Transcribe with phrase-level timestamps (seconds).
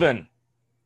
[0.00, 0.28] Stephen.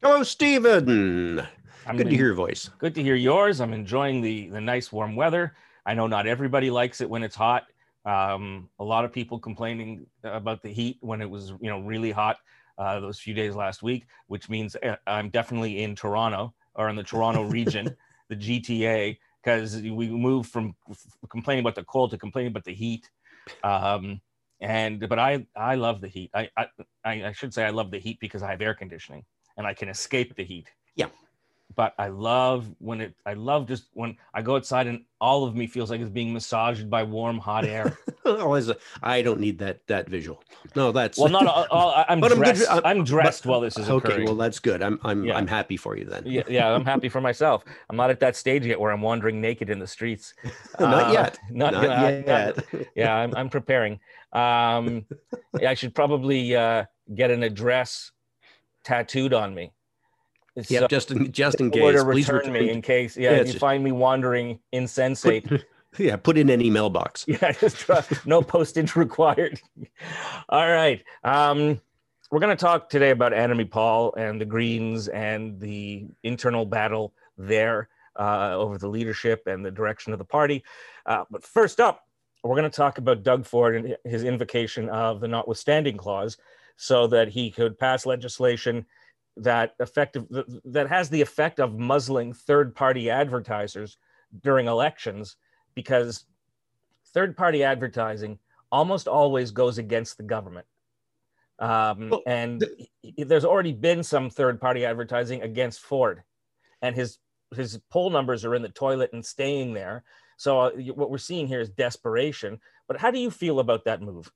[0.02, 1.46] Hello, Stephen.
[1.86, 2.70] I'm Good to hear your voice.
[2.78, 3.60] Good to hear yours.
[3.60, 5.54] I'm enjoying the the nice warm weather.
[5.86, 7.62] I know not everybody likes it when it's hot.
[8.04, 12.10] Um, a lot of people complaining about the heat when it was you know really
[12.10, 12.38] hot
[12.76, 16.96] uh, those few days last week, which means uh, I'm definitely in Toronto or in
[16.96, 17.96] the Toronto region,
[18.28, 20.74] the GTA, because we moved from
[21.30, 23.08] complaining about the cold to complaining about the heat.
[23.62, 24.20] Um,
[24.60, 26.30] and but I I love the heat.
[26.34, 26.66] I, I
[27.04, 29.24] I should say I love the heat because I have air conditioning
[29.56, 30.70] and I can escape the heat.
[30.96, 31.06] Yeah.
[31.76, 33.14] But I love when it.
[33.26, 36.32] I love just when I go outside and all of me feels like it's being
[36.32, 37.96] massaged by warm, hot air.
[38.26, 40.44] oh, as a, I don't need that that visual.
[40.76, 41.66] No, that's well, not all.
[41.70, 42.70] all I'm But I'm dressed.
[42.70, 44.08] I'm, I'm- dressed but- while this is okay.
[44.08, 44.26] occurring.
[44.26, 44.82] Well, that's good.
[44.82, 45.36] I'm I'm Yeah.
[45.36, 46.22] I'm happy for you then.
[46.26, 47.64] yeah, yeah, I'm happy for myself.
[47.90, 50.34] I'm not at that stage yet where I'm wandering naked in the streets.
[50.78, 51.38] Not Uh, yet.
[51.50, 52.64] Not, Not uh, yet.
[52.94, 53.98] yeah, I'm, I'm preparing.
[54.34, 55.06] Um,
[55.66, 58.10] I should probably uh, get an address
[58.82, 59.72] tattooed on me.
[60.68, 61.96] yeah, So- just in just in case.
[62.00, 65.46] to Please return me in case yeah, Yeah, you find me wandering insensate.
[65.98, 67.24] yeah, put in any mailbox.
[67.28, 69.60] yeah, just uh, no postage required.
[70.48, 71.02] All right.
[71.22, 71.80] Um,
[72.30, 77.12] we're going to talk today about Annamie Paul and the Greens and the internal battle
[77.38, 80.64] there uh, over the leadership and the direction of the party.
[81.06, 82.08] Uh, but first up,
[82.44, 86.36] we're going to talk about Doug Ford and his invocation of the notwithstanding clause
[86.76, 88.84] so that he could pass legislation
[89.36, 90.26] that effective
[90.64, 93.96] that has the effect of muzzling third party advertisers
[94.42, 95.36] during elections
[95.74, 96.26] because
[97.06, 98.38] third party advertising
[98.70, 100.66] almost always goes against the government.
[101.58, 102.64] Um, Well, and
[103.16, 106.22] there's already been some third party advertising against Ford,
[106.82, 107.18] and his
[107.56, 110.04] his poll numbers are in the toilet and staying there.
[110.36, 112.60] So uh, what we're seeing here is desperation.
[112.86, 114.30] But how do you feel about that move?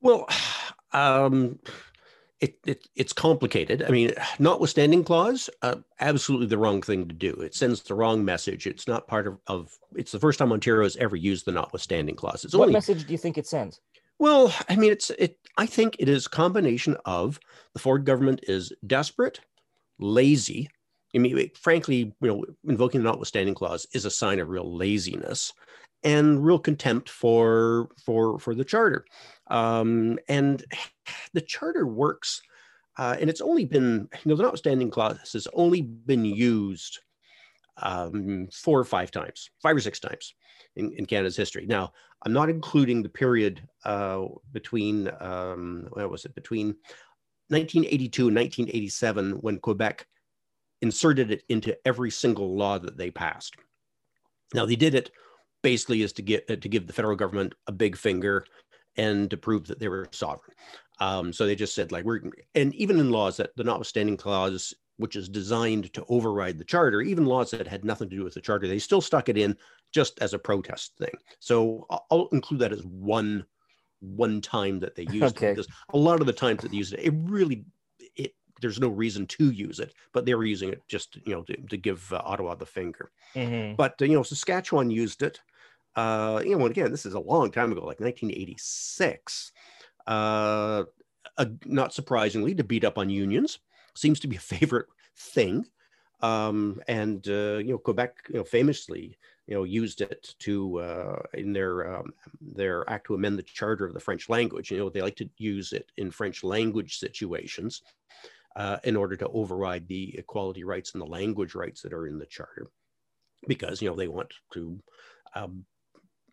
[0.00, 0.28] Well,
[0.92, 1.58] um,
[2.40, 3.82] it, it it's complicated.
[3.82, 7.32] I mean, notwithstanding clause, uh, absolutely the wrong thing to do.
[7.32, 8.66] It sends the wrong message.
[8.66, 12.14] It's not part of, of it's the first time Ontario has ever used the notwithstanding
[12.14, 12.44] clause.
[12.44, 13.80] It's what only message do you think it sends?
[14.18, 15.38] well, I mean, it's it.
[15.56, 17.38] I think it is a combination of
[17.72, 19.40] the Ford government is desperate,
[19.98, 20.68] lazy.
[21.16, 25.52] I mean, frankly, you know, invoking the notwithstanding clause is a sign of real laziness
[26.04, 29.06] and real contempt for for for the charter.
[29.48, 30.62] Um, and
[31.32, 32.42] the charter works,
[32.98, 36.98] uh, and it's only been you know the notwithstanding clause has only been used
[37.78, 40.34] um, four or five times, five or six times
[40.76, 41.64] in, in Canada's history.
[41.66, 41.92] Now,
[42.24, 46.76] I'm not including the period uh, between um, what was it between
[47.48, 50.06] 1982 and 1987 when Quebec
[50.86, 53.56] inserted it into every single law that they passed.
[54.54, 55.10] Now they did it
[55.62, 58.46] basically is to get to give the federal government a big finger
[58.96, 60.54] and to prove that they were sovereign.
[61.00, 62.20] Um, so they just said like we're
[62.54, 67.02] and even in laws that the notwithstanding clause, which is designed to override the charter,
[67.02, 69.56] even laws that had nothing to do with the charter, they still stuck it in
[69.92, 71.14] just as a protest thing.
[71.40, 73.44] So I'll- include that as one
[74.00, 75.46] one time that they used Okay.
[75.48, 77.64] it because a lot of the times that they used it, it really
[78.60, 81.56] there's no reason to use it, but they were using it just you know to,
[81.56, 83.12] to give uh, Ottawa the finger.
[83.34, 83.76] Mhm.
[83.76, 85.40] But uh, you know, Saskatchewan used it.
[85.94, 89.52] Uh, you know, and again, this is a long time ago, like 1986.
[90.06, 90.84] Uh,
[91.38, 93.58] uh, not surprisingly, to beat up on unions
[93.94, 95.66] seems to be a favorite thing.
[96.20, 101.22] Um, and uh, you know, Quebec, you know, famously, you know, used it to uh,
[101.34, 104.70] in their um, their act to amend the charter of the French language.
[104.70, 107.82] You know, they like to use it in French language situations
[108.56, 112.18] uh, in order to override the equality rights and the language rights that are in
[112.18, 112.68] the charter,
[113.46, 114.80] because you know they want to
[115.34, 115.64] um,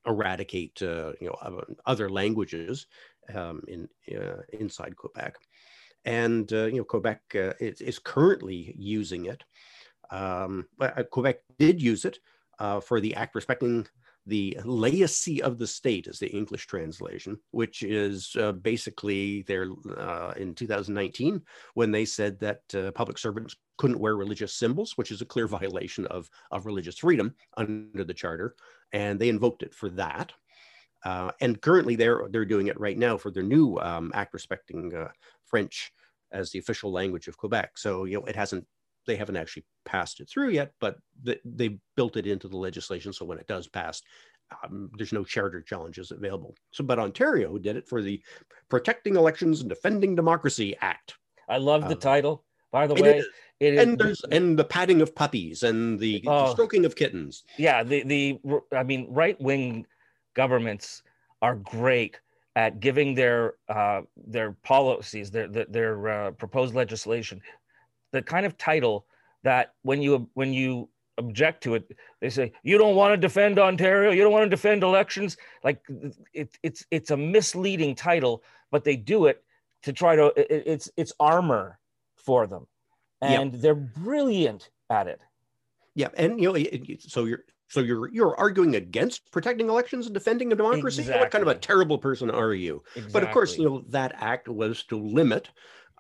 [0.08, 2.88] eradicate uh, you know uh, other languages
[3.36, 5.36] um, in uh, inside Quebec,
[6.06, 9.44] and uh, you know Quebec uh, is, is currently using it.
[10.10, 12.20] Um, uh, Quebec did use it
[12.84, 13.86] for the act respecting
[14.26, 19.68] the laicity of the state, is the English translation, which is uh, basically there
[19.98, 21.42] uh, in 2019
[21.74, 25.48] when they said that uh, public servants couldn't wear religious symbols, which is a clear
[25.60, 28.56] violation of, of religious freedom under the charter,
[28.94, 30.32] and they invoked it for that.
[31.06, 34.96] Uh, and currently, they're they're doing it right now for their new um, act respecting
[34.96, 35.10] uh,
[35.46, 35.92] French
[36.32, 37.78] as the official language of Quebec.
[37.78, 38.66] So you know, it hasn't
[39.06, 43.14] they haven't actually passed it through yet, but th- they built it into the legislation.
[43.14, 44.02] So when it does pass,
[44.64, 46.56] um, there's no charter challenges available.
[46.72, 48.22] So, but Ontario did it for the
[48.70, 51.16] Protecting Elections and Defending Democracy Act.
[51.50, 52.46] I love the Um, title.
[52.72, 53.26] By the way, is-
[53.60, 56.52] it is and there's and the patting of puppies and the, the Oh.
[56.54, 57.44] stroking of kittens.
[57.58, 58.40] yeah the the
[58.76, 59.86] i mean right wing
[60.34, 61.04] governments
[61.42, 62.20] are great
[62.56, 67.42] at giving their uh, their policies, their their, their uh, proposed legislation,
[68.14, 69.06] the kind of title
[69.44, 70.88] that when you when you
[71.18, 74.50] object to it, they say you don't want to defend Ontario, you don't want to
[74.50, 75.36] defend elections.
[75.64, 75.82] Like
[76.32, 79.44] it, it's it's a misleading title, but they do it
[79.82, 81.80] to try to it, it's it's armor
[82.16, 82.68] for them,
[83.22, 83.62] and yep.
[83.62, 85.20] they're brilliant at it.
[85.96, 86.66] Yeah, and you know,
[87.00, 91.02] so you're so you're you're arguing against protecting elections and defending a democracy.
[91.02, 91.22] Exactly.
[91.22, 92.84] What kind of a terrible person are you?
[92.96, 93.12] Exactly.
[93.12, 95.50] But of course, you know that act was to limit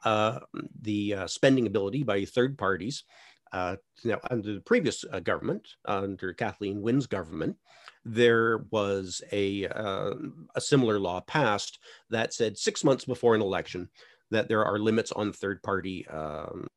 [0.03, 0.39] uh,
[0.81, 3.03] the uh, spending ability by third parties.
[3.51, 7.55] Uh, now, under the previous uh, government, under Kathleen Wynne's government,
[8.03, 10.13] there was a uh,
[10.55, 11.79] a similar law passed
[12.09, 13.89] that said six months before an election
[14.31, 16.07] that there are limits on third party.
[16.07, 16.67] Um,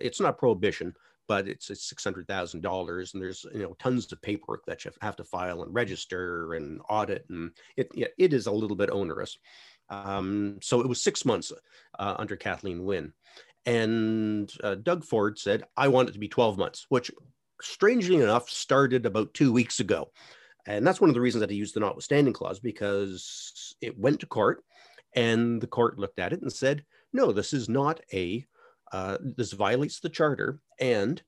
[0.00, 0.92] it's not prohibition,
[1.28, 4.84] but it's it's six hundred thousand dollars, and there's you know tons of paperwork that
[4.84, 7.88] you have to file and register and audit, and it
[8.18, 9.38] it is a little bit onerous.
[9.88, 11.52] Um, so it was six months
[11.98, 13.12] uh, under Kathleen Wynne,
[13.64, 17.10] and uh, Doug Ford said, "I want it to be twelve months," which,
[17.60, 20.10] strangely enough, started about two weeks ago,
[20.66, 24.20] and that's one of the reasons that he used the notwithstanding clause because it went
[24.20, 24.62] to court,
[25.14, 28.44] and the court looked at it and said, "No, this is not a."
[28.92, 31.20] Uh, this violates the charter and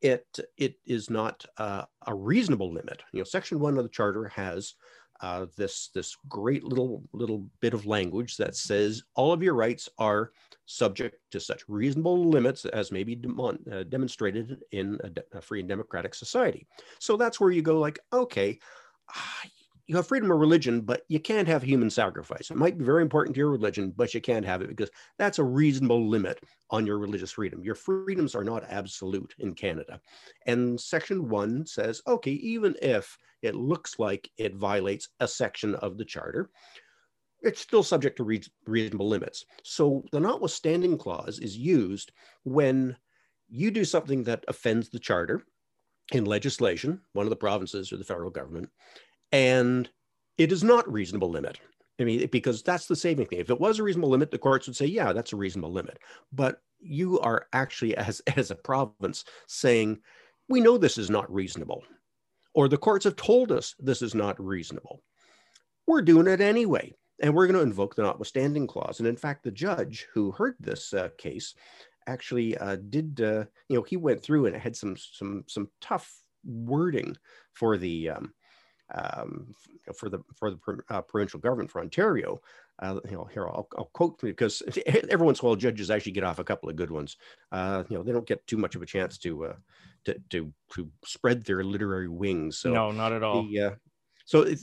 [0.00, 0.26] it
[0.56, 3.02] it is not uh, a reasonable limit.
[3.12, 4.74] You know, Section One of the Charter has
[5.20, 9.88] uh, this this great little little bit of language that says all of your rights
[9.98, 10.32] are
[10.66, 15.40] subject to such reasonable limits as may be demon, uh, demonstrated in a, de- a,
[15.40, 16.66] free and democratic society.
[16.98, 18.58] So that's where you go like, okay,
[19.88, 22.50] you have freedom of religion, but you can't have human sacrifice.
[22.50, 25.38] It might be very important to your religion, but you can't have it because that's
[25.38, 27.64] a reasonable limit on your religious freedom.
[27.64, 29.98] Your freedoms are not absolute in Canada.
[30.46, 35.96] And section one says, okay, even if it looks like it violates a section of
[35.96, 36.50] the charter,
[37.40, 39.46] it's still subject to re- reasonable limits.
[39.62, 42.12] So the notwithstanding clause is used
[42.44, 42.94] when
[43.48, 45.44] you do something that offends the charter
[46.12, 48.68] in legislation, one of the provinces or the federal government,
[49.32, 49.88] and
[50.36, 51.58] it is not reasonable limit.
[52.00, 53.40] I mean, because that's the saving thing.
[53.40, 55.98] If it was a reasonable limit, the courts would say, yeah, that's a reasonable limit.
[56.32, 59.98] But you are actually, as, as a province, saying,
[60.48, 61.82] we know this is not reasonable.
[62.54, 65.02] Or the courts have told us this is not reasonable.
[65.86, 66.94] We're doing it anyway.
[67.20, 69.00] And we're going to invoke the notwithstanding clause.
[69.00, 71.54] And in fact, the judge who heard this uh, case
[72.06, 75.68] actually uh, did, uh, you know, he went through and it had some, some, some
[75.80, 77.16] tough wording
[77.54, 78.32] for the, um,
[78.94, 79.54] um,
[79.94, 80.58] for the for the
[80.90, 82.40] uh, provincial government for Ontario.
[82.80, 86.12] Uh, you know, here I'll, I'll, quote because every once in a while judges actually
[86.12, 87.16] get off a couple of good ones.
[87.50, 89.56] Uh, you know, they don't get too much of a chance to uh,
[90.04, 92.58] to, to to spread their literary wings.
[92.58, 93.46] So no, not at all.
[93.48, 93.70] The, uh,
[94.24, 94.60] so it,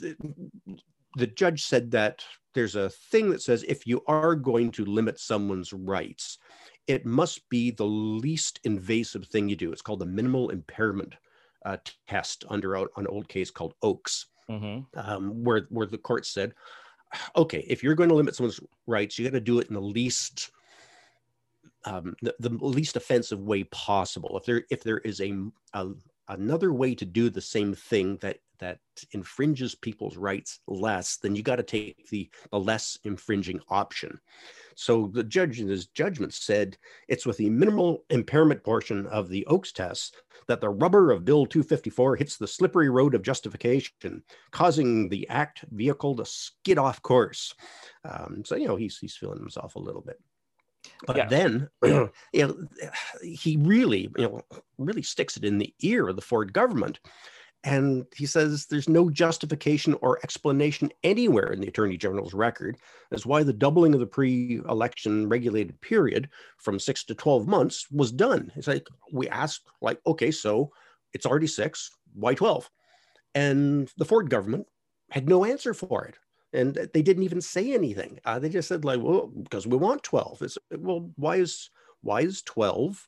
[1.18, 2.24] the judge said that
[2.54, 6.38] there's a thing that says if you are going to limit someone's rights,
[6.88, 9.72] it must be the least invasive thing you do.
[9.72, 11.16] It's called the minimal impairment
[11.66, 11.78] uh,
[12.08, 14.82] test under an old case called Oakes, mm-hmm.
[14.98, 16.54] um, where where the court said,
[17.36, 19.82] okay, if you're going to limit someone's rights, you got to do it in the
[19.82, 20.52] least
[21.86, 24.38] um, the, the, least offensive way possible.
[24.38, 25.34] If there if there is a,
[25.74, 25.90] a
[26.30, 28.80] another way to do the same thing that that
[29.12, 34.20] infringes people's rights less, then you got to take the, the less infringing option.
[34.76, 39.46] So the judge in his judgment said it's with the minimal impairment portion of the
[39.48, 45.10] Oakes test that the rubber of Bill 254 hits the slippery road of justification, causing
[45.10, 47.54] the act vehicle to skid off course.
[48.04, 50.20] Um, so, you know, he's, he's feeling himself a little bit.
[51.08, 51.28] But yeah.
[51.28, 52.58] then, you know,
[53.24, 54.42] he really, you know,
[54.78, 57.00] really sticks it in the ear of the Ford government
[57.66, 62.78] and he says there's no justification or explanation anywhere in the Attorney General's record
[63.12, 66.30] as why the doubling of the pre election regulated period
[66.60, 68.52] from six to 12 months was done.
[68.56, 70.72] It's like we asked, like, okay, so
[71.14, 72.70] it's already six, why 12?
[73.34, 74.68] And the Ford government
[75.10, 76.16] had no answer for it.
[76.54, 78.20] And they didn't even say anything.
[78.24, 80.42] Uh, they just said, like, well, because we want 12.
[80.44, 83.08] It's, well, why is why is 12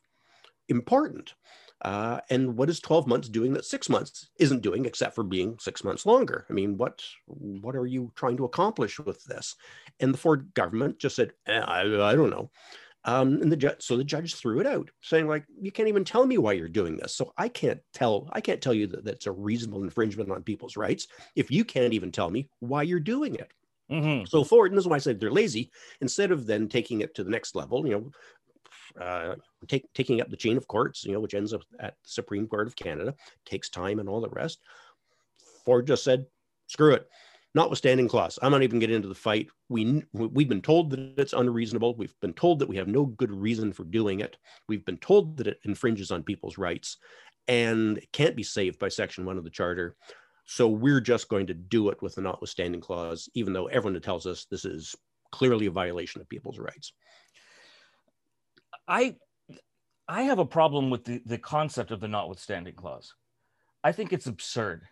[0.68, 1.34] important?
[1.82, 5.56] Uh, and what is 12 months doing that six months isn't doing except for being
[5.60, 6.44] six months longer?
[6.50, 9.54] I mean, what what are you trying to accomplish with this?
[10.00, 12.50] And the Ford government just said, eh, I, I don't know.
[13.04, 16.04] Um, and the judge, so the judge threw it out, saying like, you can't even
[16.04, 17.14] tell me why you're doing this.
[17.14, 20.76] So I can't tell, I can't tell you that that's a reasonable infringement on people's
[20.76, 21.06] rights
[21.36, 23.52] if you can't even tell me why you're doing it.
[23.90, 24.26] Mm-hmm.
[24.26, 25.70] So Ford, and this is why I said they're lazy.
[26.00, 28.10] Instead of then taking it to the next level, you know,
[29.00, 29.34] uh,
[29.66, 32.46] take, taking up the chain of courts, you know, which ends up at the Supreme
[32.46, 33.14] Court of Canada,
[33.44, 34.60] takes time and all the rest.
[35.64, 36.26] Ford just said,
[36.66, 37.08] screw it.
[37.54, 38.38] notwithstanding clause.
[38.42, 39.48] I'm not even getting into the fight.
[39.68, 41.96] We we've been told that it's unreasonable.
[41.96, 44.36] We've been told that we have no good reason for doing it.
[44.68, 46.98] We've been told that it infringes on people's rights,
[47.46, 49.96] and can't be saved by Section One of the Charter.
[50.44, 54.26] So we're just going to do it with the notwithstanding clause, even though everyone tells
[54.26, 54.94] us this is
[55.30, 56.92] clearly a violation of people's rights.
[58.88, 59.16] I
[60.08, 63.14] I have a problem with the, the concept of the notwithstanding clause.
[63.84, 64.82] I think it's absurd.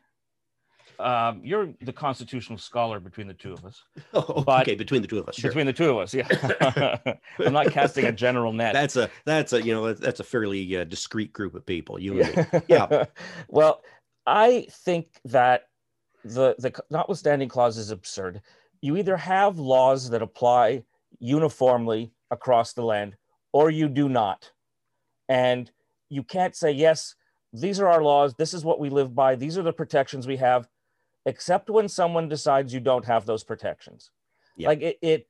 [0.98, 3.82] Um, you're the constitutional scholar between the two of us.
[4.14, 5.36] Oh, okay, between the two of us.
[5.36, 5.50] Sure.
[5.50, 6.26] Between the two of us, yeah.
[7.44, 8.72] I'm not casting a general net.
[8.72, 11.98] That's a that's a you know that's a fairly uh, discreet group of people.
[11.98, 12.60] You yeah.
[12.68, 13.04] yeah.
[13.48, 13.82] well,
[14.26, 15.68] I think that
[16.24, 18.40] the the notwithstanding clause is absurd.
[18.80, 20.84] You either have laws that apply
[21.18, 23.16] uniformly across the land,
[23.56, 24.52] or you do not,
[25.28, 25.70] and
[26.10, 27.14] you can't say yes.
[27.52, 28.34] These are our laws.
[28.34, 29.34] This is what we live by.
[29.34, 30.68] These are the protections we have
[31.26, 34.10] except when someone decides you don't have those protections.
[34.58, 35.28] Like it, it,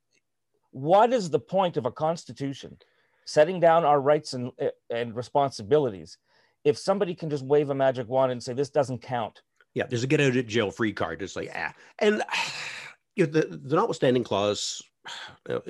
[0.70, 2.76] what is the point of a constitution
[3.24, 4.52] setting down our rights and,
[4.90, 6.18] and responsibilities
[6.64, 9.42] if somebody can just wave a magic wand and say this doesn't count?
[9.74, 11.22] Yeah, there's a get out of jail free card.
[11.22, 12.22] It's like, ah, and
[13.16, 14.82] you know, the, the notwithstanding clause,
[15.48, 15.60] uh,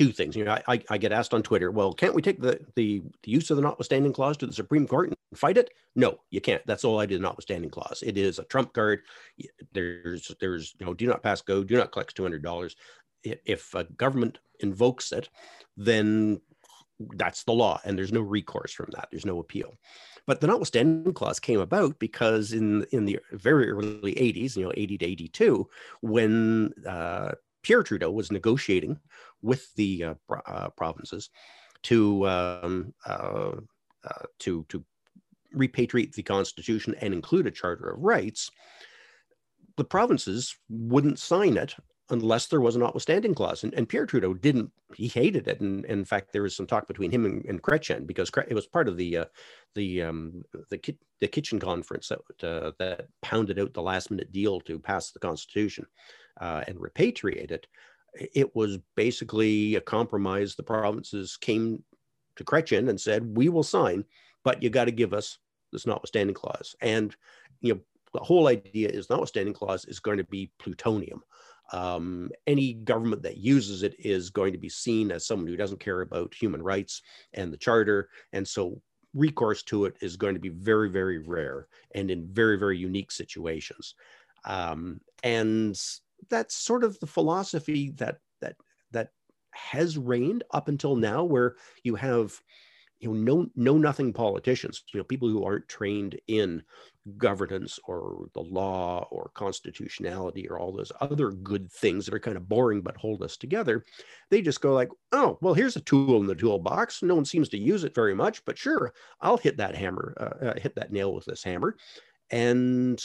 [0.00, 0.34] two things.
[0.34, 3.30] You know, I, I get asked on Twitter, well, can't we take the, the, the
[3.30, 5.74] use of the notwithstanding clause to the Supreme Court and fight it?
[5.94, 6.66] No, you can't.
[6.66, 7.20] That's all I did.
[7.20, 8.02] Notwithstanding clause.
[8.04, 9.02] It is a trump card.
[9.74, 12.76] There's there's you know, do not pass go, do not collect two hundred dollars.
[13.22, 15.28] If a government invokes it,
[15.76, 16.40] then
[17.16, 19.08] that's the law, and there's no recourse from that.
[19.10, 19.74] There's no appeal.
[20.26, 24.72] But the notwithstanding clause came about because in in the very early 80s, you know,
[24.74, 25.68] 80 to 82,
[26.00, 28.98] when uh, Pierre Trudeau was negotiating
[29.42, 30.14] with the uh,
[30.46, 31.30] uh, provinces
[31.82, 33.52] to um, uh,
[34.04, 34.84] uh, to to
[35.54, 38.50] repatriate the Constitution and include a Charter of Rights,
[39.76, 41.74] the provinces wouldn't sign it
[42.10, 43.62] unless there was a notwithstanding clause.
[43.62, 45.60] And, and Pierre Trudeau didn't, he hated it.
[45.60, 48.54] And, and, in fact, there was some talk between him and, and Chrétien because it
[48.54, 49.24] was part of the, uh,
[49.74, 54.60] the, um, the, the kitchen conference that, uh, that pounded out the last minute deal
[54.62, 55.86] to pass the constitution
[56.40, 57.66] uh, and repatriate it
[58.14, 60.54] it was basically a compromise.
[60.54, 61.82] The provinces came
[62.36, 64.04] to Chrétien and said, "We will sign,
[64.44, 65.38] but you got to give us
[65.72, 67.14] this notwithstanding clause." And
[67.60, 67.80] you know,
[68.12, 71.22] the whole idea is notwithstanding clause is going to be plutonium.
[71.72, 75.78] Um, any government that uses it is going to be seen as someone who doesn't
[75.78, 77.02] care about human rights
[77.34, 78.82] and the charter, and so
[79.14, 83.10] recourse to it is going to be very, very rare and in very, very unique
[83.10, 83.94] situations.
[84.44, 85.78] Um, and
[86.28, 88.56] that's sort of the philosophy that that
[88.92, 89.10] that
[89.52, 92.40] has reigned up until now, where you have
[93.00, 96.62] you know know know nothing politicians, you know people who aren't trained in
[97.16, 102.36] governance or the law or constitutionality or all those other good things that are kind
[102.36, 103.82] of boring but hold us together.
[104.30, 107.02] They just go like oh well here's a tool in the toolbox.
[107.02, 110.46] No one seems to use it very much but sure i'll hit that hammer uh,
[110.46, 111.76] uh, hit that nail with this hammer.
[112.30, 113.02] And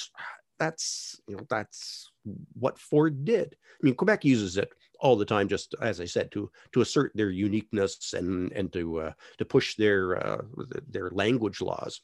[0.59, 2.11] that's you know that's
[2.53, 3.55] what Ford did.
[3.81, 4.69] I mean, Quebec uses it
[4.99, 8.99] all the time, just as I said, to to assert their uniqueness and and to
[8.99, 10.41] uh, to push their uh,
[10.89, 12.01] their language laws.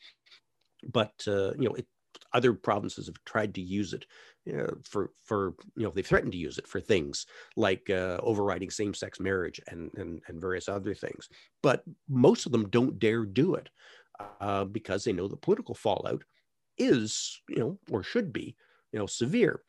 [0.91, 1.87] But uh, you know, it,
[2.33, 4.05] other provinces have tried to use it
[4.45, 8.17] you know, for for you know they've threatened to use it for things like uh,
[8.21, 11.29] overriding same-sex marriage and, and and various other things.
[11.61, 13.69] But most of them don't dare do it
[14.39, 16.23] uh, because they know the political fallout
[16.77, 18.55] is you know or should be
[18.91, 19.61] you know severe.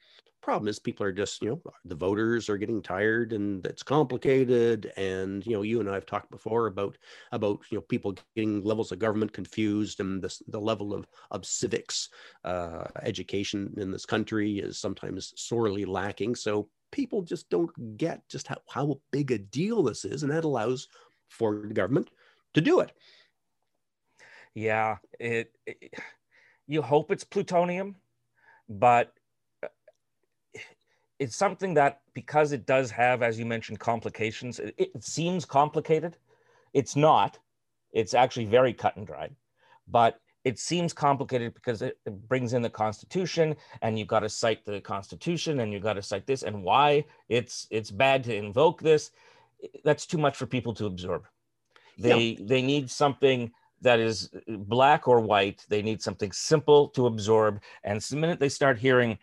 [0.42, 4.92] Problem is people are just you know the voters are getting tired and it's complicated.
[4.96, 6.98] And you know you and i have talked before about
[7.30, 11.46] about you know people getting levels of government confused and this, the level of of
[11.46, 12.08] civics
[12.44, 16.34] uh, education in this country is sometimes sorely lacking.
[16.34, 20.24] So people just don't get just how, how big a deal this is.
[20.24, 20.88] And that allows
[21.28, 22.10] for the government
[22.54, 22.92] to do it.
[24.54, 25.94] Yeah it, it
[26.66, 27.96] you hope it's plutonium
[28.68, 29.12] but
[31.22, 34.58] it's something that because it does have, as you mentioned, complications.
[34.58, 36.16] It, it, seems complicated.
[36.74, 37.38] It's not.
[37.92, 39.34] It's actually very cut and dried,
[39.86, 44.28] but it seems complicated because it, it brings in the Constitution, and you've got to
[44.28, 48.34] cite the Constitution, and you've got to cite this, and why it's it's bad to
[48.34, 49.12] invoke this.
[49.84, 51.26] That's too much for people to absorb.
[51.98, 52.44] They yeah.
[52.46, 53.52] they need something
[53.82, 55.64] that is black or white.
[55.68, 57.60] They need something simple to absorb.
[57.84, 59.18] And the minute they start hearing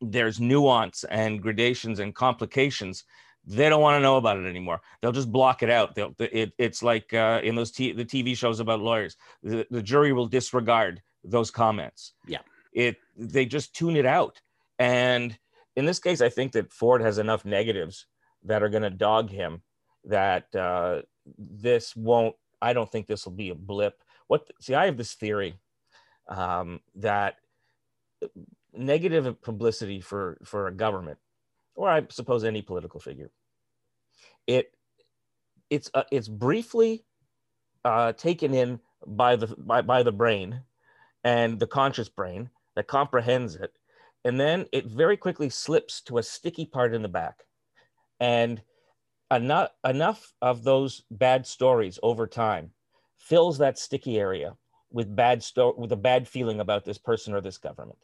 [0.00, 3.04] there's nuance and gradations and complications
[3.44, 6.52] they don't want to know about it anymore they'll just block it out they'll it,
[6.58, 10.26] it's like uh, in those t- the tv shows about lawyers the, the jury will
[10.26, 12.40] disregard those comments yeah
[12.72, 14.40] it they just tune it out
[14.80, 15.38] and
[15.76, 18.06] in this case, I think that Ford has enough negatives
[18.44, 19.62] that are going to dog him
[20.04, 21.02] that uh,
[21.38, 22.34] this won't.
[22.62, 24.02] I don't think this will be a blip.
[24.28, 24.48] What?
[24.60, 25.58] See, I have this theory
[26.28, 27.36] um, that
[28.72, 31.18] negative publicity for for a government,
[31.74, 33.30] or I suppose any political figure,
[34.46, 34.72] it
[35.68, 37.04] it's uh, it's briefly
[37.84, 40.62] uh, taken in by the by, by the brain
[41.24, 43.72] and the conscious brain that comprehends it
[44.24, 47.44] and then it very quickly slips to a sticky part in the back
[48.20, 48.62] and
[49.34, 52.70] enough enough of those bad stories over time
[53.18, 54.56] fills that sticky area
[54.90, 57.98] with bad sto- with a bad feeling about this person or this government.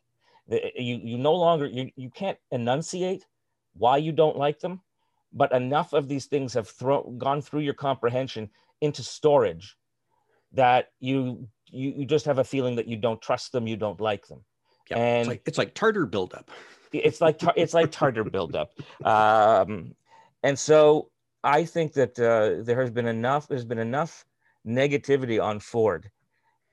[0.49, 3.27] You you no longer you, you can't enunciate
[3.75, 4.81] why you don't like them
[5.33, 8.49] but enough of these things have thrown gone through your comprehension
[8.81, 9.77] into storage
[10.53, 14.01] that you, you you just have a feeling that you don't trust them you don't
[14.01, 14.45] like them.
[14.91, 16.51] Yeah, and it's like, it's like tartar buildup.
[16.93, 18.73] It's like tar- it's like tartar buildup.
[19.05, 19.95] Um,
[20.43, 21.11] and so
[21.45, 24.25] i think that uh, there has been enough there's been enough
[24.67, 26.11] negativity on ford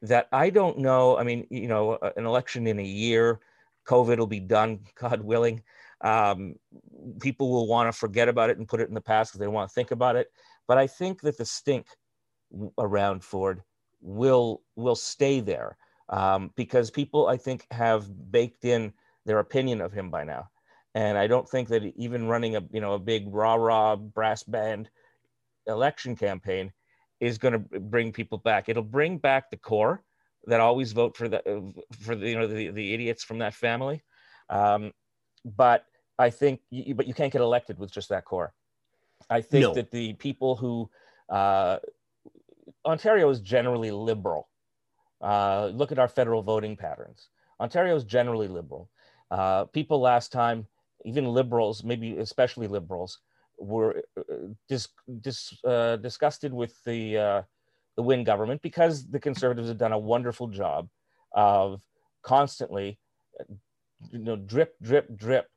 [0.01, 3.39] that i don't know i mean you know an election in a year
[3.85, 5.61] covid will be done god willing
[6.01, 6.55] um,
[7.19, 9.47] people will want to forget about it and put it in the past because they
[9.47, 10.31] want to think about it.
[10.67, 11.87] But I think that the stink
[12.77, 13.63] around Ford
[14.01, 15.77] will will stay there
[16.09, 18.93] um, because people I think have baked in
[19.25, 20.49] their opinion of him by now,
[20.95, 24.41] and I don't think that even running a you know a big rah rah brass
[24.41, 24.89] band
[25.67, 26.71] election campaign
[27.19, 28.69] is going to bring people back.
[28.69, 30.03] It'll bring back the core
[30.47, 34.01] that always vote for the for the you know the, the idiots from that family.
[34.49, 34.93] Um,
[35.43, 35.85] but
[36.17, 38.53] I think, you, but you can't get elected with just that core.
[39.29, 39.73] I think no.
[39.73, 40.89] that the people who
[41.29, 41.77] uh,
[42.85, 44.47] Ontario is generally liberal.
[45.21, 47.29] Uh, look at our federal voting patterns.
[47.59, 48.89] Ontario is generally liberal.
[49.31, 50.67] Uh, people last time,
[51.03, 53.19] even liberals, maybe especially liberals,
[53.57, 54.87] were uh, dis,
[55.21, 57.41] dis, uh, disgusted with the uh,
[57.95, 60.89] the Wynne government because the Conservatives have done a wonderful job
[61.33, 61.81] of
[62.23, 62.99] constantly,
[64.11, 65.47] you know, drip, drip, drip,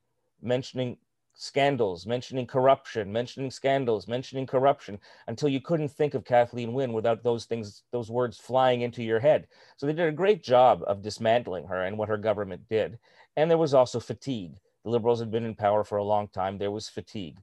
[0.40, 0.96] mentioning
[1.34, 4.98] scandals, mentioning corruption, mentioning scandals, mentioning corruption,
[5.28, 9.20] until you couldn't think of Kathleen Wynne without those things, those words flying into your
[9.20, 9.46] head.
[9.76, 12.98] So they did a great job of dismantling her and what her government did.
[13.36, 14.56] And there was also fatigue.
[14.84, 16.58] The Liberals had been in power for a long time.
[16.58, 17.38] There was fatigue.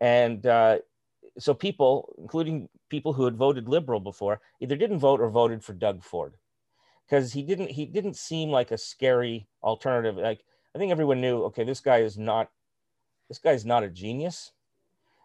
[0.00, 0.78] And uh,
[1.38, 5.72] so people, including people who had voted Liberal before, either didn't vote or voted for
[5.72, 6.34] Doug Ford.
[7.06, 10.16] Because he didn't he didn't seem like a scary alternative.
[10.16, 12.50] Like I think everyone knew, okay, this guy is not,
[13.28, 14.52] this guy is not a genius.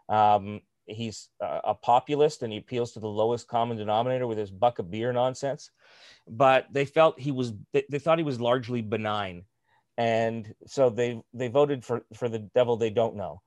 [0.07, 4.79] Um, he's a populist and he appeals to the lowest common denominator with his buck
[4.79, 5.71] of beer nonsense.
[6.27, 9.43] But they felt he was, they thought he was largely benign.
[10.01, 13.43] And so they, they voted for, for the devil they don't know.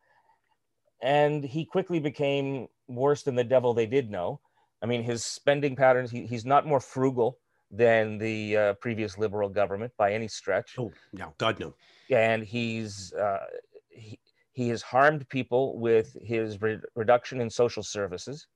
[1.02, 4.38] And he quickly became worse than the devil they did know.
[4.80, 7.38] I mean, his spending patterns, he, he's not more frugal
[7.72, 10.76] than the uh, previous liberal government by any stretch.
[10.78, 11.74] Oh, no, God, no.
[12.10, 13.46] And he's uh,
[13.88, 14.20] he,
[14.52, 18.46] he has harmed people with his re- reduction in social services.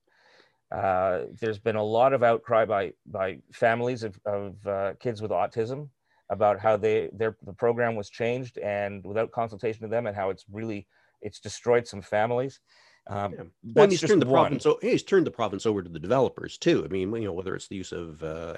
[0.71, 5.33] Uh, there's been a lot of outcry by by families of, of uh, kids with
[5.33, 5.89] autism
[6.31, 10.31] about how they their the program was changed and without consultation to them and how
[10.31, 10.87] it's really
[11.23, 12.61] it's destroyed some families.
[13.09, 13.43] Um, yeah.
[13.75, 14.59] Well, he's turned the one.
[14.59, 14.67] province.
[14.83, 16.85] he's turned the province over to the developers too.
[16.85, 18.55] I mean, you know, whether it's the use of uh,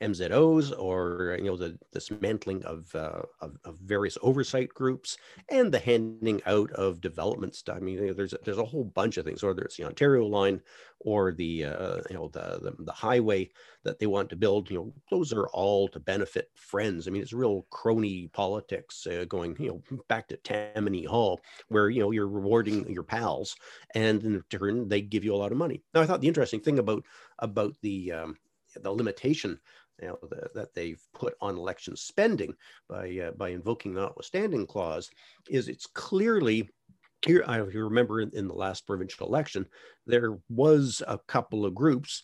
[0.00, 5.16] MZOs or you know the dismantling of, uh, of, of various oversight groups
[5.48, 7.76] and the handing out of development stuff.
[7.76, 10.60] I mean, there's a, there's a whole bunch of things, whether it's the Ontario line
[11.00, 13.50] or the uh, you know the, the, the highway
[13.84, 14.70] that they want to build.
[14.70, 17.06] You know, those are all to benefit friends.
[17.06, 21.90] I mean, it's real crony politics uh, going you know back to Tammany Hall, where
[21.90, 23.56] you know you're rewarding your pals,
[23.94, 25.82] and in return they give you a lot of money.
[25.94, 27.04] Now, I thought the interesting thing about
[27.38, 28.36] about the um,
[28.82, 29.58] the limitation
[30.00, 32.54] you know, the, that they've put on election spending
[32.88, 35.10] by uh, by invoking the notwithstanding clause
[35.48, 36.68] is it's clearly
[37.24, 37.44] here.
[37.46, 39.66] I remember in, in the last provincial election,
[40.06, 42.22] there was a couple of groups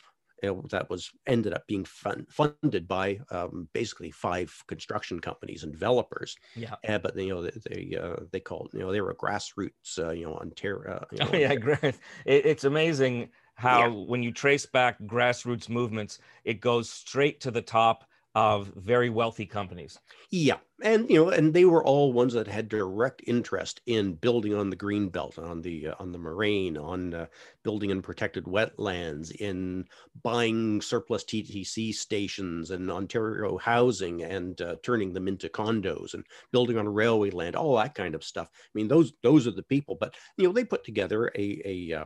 [0.70, 6.34] that was ended up being fun, funded by um, basically five construction companies and developers.
[6.56, 6.74] Yeah.
[6.88, 10.10] Uh, but you know they they, uh, they called you know they were grassroots uh,
[10.10, 10.94] you know Ontario.
[10.94, 13.28] Uh, you know, oh yeah, it, it's amazing
[13.60, 13.88] how yeah.
[13.88, 19.44] when you trace back grassroots movements, it goes straight to the top of very wealthy
[19.44, 19.98] companies.
[20.30, 24.54] Yeah, and you know, and they were all ones that had direct interest in building
[24.54, 27.26] on the green belt, on the uh, on the moraine, on uh,
[27.64, 29.84] building in protected wetlands, in
[30.22, 36.78] buying surplus TTC stations and Ontario housing and uh, turning them into condos and building
[36.78, 38.48] on railway land, all that kind of stuff.
[38.52, 39.96] I mean, those those are the people.
[40.00, 42.04] But you know, they put together a a uh,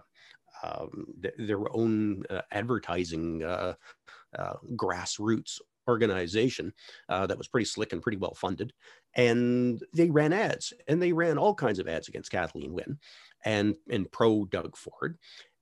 [0.64, 3.74] um, th- their own uh, advertising uh,
[4.38, 6.72] uh, grassroots organization
[7.08, 8.72] uh, that was pretty slick and pretty well funded.
[9.14, 12.98] And they ran ads and they ran all kinds of ads against Kathleen Wynne
[13.44, 15.18] and, and pro Doug Ford.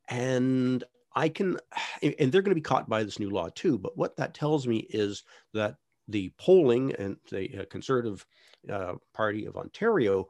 [0.09, 0.85] And
[1.15, 1.59] I can,
[2.03, 3.79] and they're going to be caught by this new law too.
[3.79, 5.77] But what that tells me is that
[6.09, 8.25] the polling and the uh, Conservative
[8.71, 10.29] uh, Party of Ontario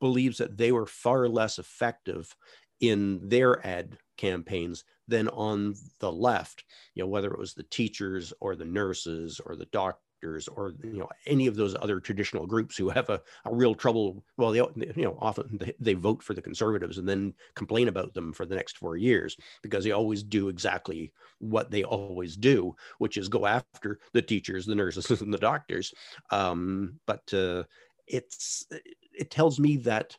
[0.00, 2.34] believes that they were far less effective
[2.80, 8.32] in their ad campaigns than on the left, you know, whether it was the teachers
[8.40, 12.78] or the nurses or the doctors or you know any of those other traditional groups
[12.78, 14.58] who have a, a real trouble well they
[14.96, 18.46] you know often they, they vote for the conservatives and then complain about them for
[18.46, 23.28] the next four years because they always do exactly what they always do which is
[23.28, 25.92] go after the teachers the nurses and the doctors.
[26.30, 27.64] Um, but uh,
[28.06, 28.66] it's
[29.12, 30.16] it tells me that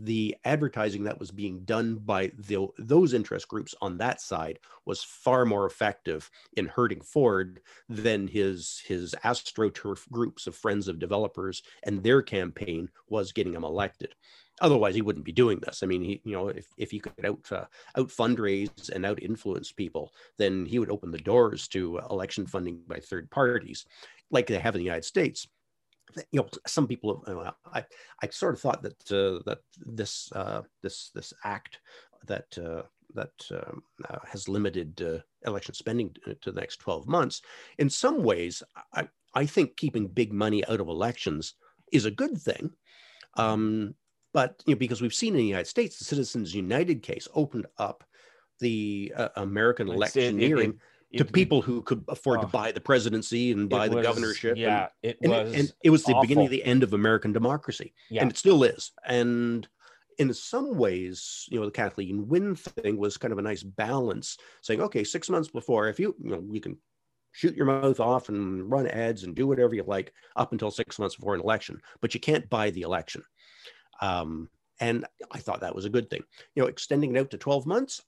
[0.00, 5.02] the advertising that was being done by the, those interest groups on that side was
[5.02, 11.62] far more effective in hurting Ford than his his astroturf groups of friends of developers
[11.82, 14.14] and their campaign was getting him elected.
[14.60, 15.82] Otherwise, he wouldn't be doing this.
[15.82, 17.64] I mean, he you know if, if he could out uh,
[17.96, 22.80] out fundraise and out influence people, then he would open the doors to election funding
[22.86, 23.86] by third parties,
[24.30, 25.48] like they have in the United States
[26.30, 27.84] you know some people have, I,
[28.22, 31.80] I sort of thought that uh, that this uh, this this act
[32.26, 32.82] that uh,
[33.14, 35.18] that um, uh, has limited uh,
[35.48, 37.42] election spending to the next 12 months
[37.78, 41.54] in some ways I, I think keeping big money out of elections
[41.92, 42.70] is a good thing
[43.34, 43.94] um,
[44.34, 47.66] but you know because we've seen in the United States the Citizens United case opened
[47.78, 48.04] up
[48.60, 50.70] the uh, American electioneering.
[50.70, 50.80] It, it,
[51.16, 52.50] to people who could afford to oh.
[52.50, 54.56] buy the presidency and buy the governorship.
[54.56, 55.54] Yeah, and, it was.
[55.54, 56.22] And, it was the awful.
[56.22, 58.22] beginning of the end of American democracy, yeah.
[58.22, 58.92] and it still is.
[59.06, 59.66] And
[60.18, 64.36] in some ways, you know, the Kathleen Wynne thing was kind of a nice balance,
[64.62, 66.76] saying, okay, six months before, if you, you know, you can
[67.32, 70.98] shoot your mouth off and run ads and do whatever you like up until six
[70.98, 73.22] months before an election, but you can't buy the election.
[74.00, 74.48] Um,
[74.80, 76.22] and I thought that was a good thing.
[76.54, 78.02] You know, extending it out to 12 months,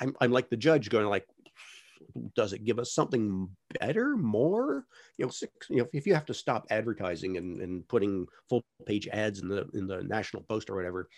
[0.00, 1.26] I'm, I'm like the judge going like,
[2.34, 3.48] does it give us something
[3.80, 4.84] better, more?
[5.16, 8.64] You know, six, you know, if you have to stop advertising and, and putting full
[8.86, 11.08] page ads in the in the National Post or whatever,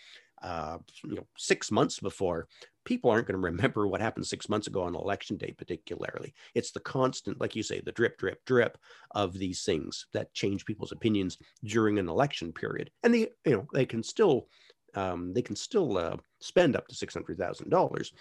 [0.42, 2.48] uh, you know, six months before,
[2.84, 6.34] people aren't going to remember what happened six months ago on election day, particularly.
[6.54, 8.78] It's the constant, like you say, the drip, drip, drip
[9.12, 13.66] of these things that change people's opinions during an election period, and they, you know,
[13.72, 14.48] they can still,
[14.94, 18.12] um, they can still uh, spend up to six hundred thousand dollars,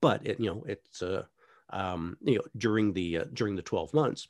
[0.00, 1.24] but it, you know, it's uh,
[1.72, 4.28] um, you know, during the uh, during the 12 months.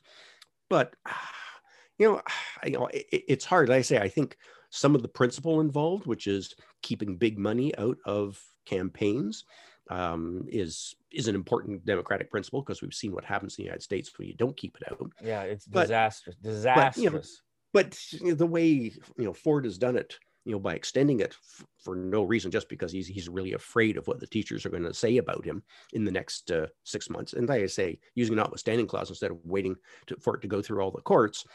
[0.69, 0.95] But
[1.97, 2.21] you know,
[2.65, 3.69] you know, it, it's hard.
[3.69, 4.37] Like I say, I think
[4.69, 9.45] some of the principle involved, which is keeping big money out of campaigns,
[9.89, 13.83] um, is is an important democratic principle because we've seen what happens in the United
[13.83, 15.11] States when you don't keep it out.
[15.23, 16.35] Yeah, it's but, disastrous.
[16.37, 16.95] Disastrous.
[16.95, 20.73] But, you know, but the way you know Ford has done it you know, by
[20.73, 24.27] extending it f- for no reason, just because he's he's really afraid of what the
[24.27, 27.33] teachers are going to say about him in the next uh, six months.
[27.33, 29.75] And like I say, using notwithstanding clause instead of waiting
[30.07, 31.45] to, for it to go through all the courts,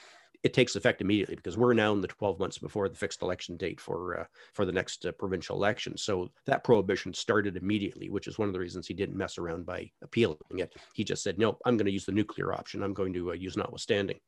[0.42, 3.56] it takes effect immediately because we're now in the 12 months before the fixed election
[3.56, 4.24] date for uh,
[4.54, 5.96] for the next uh, provincial election.
[5.96, 9.66] So that prohibition started immediately, which is one of the reasons he didn't mess around
[9.66, 10.74] by appealing it.
[10.94, 12.82] He just said, "No, I'm going to use the nuclear option.
[12.82, 14.20] I'm going to uh, use notwithstanding."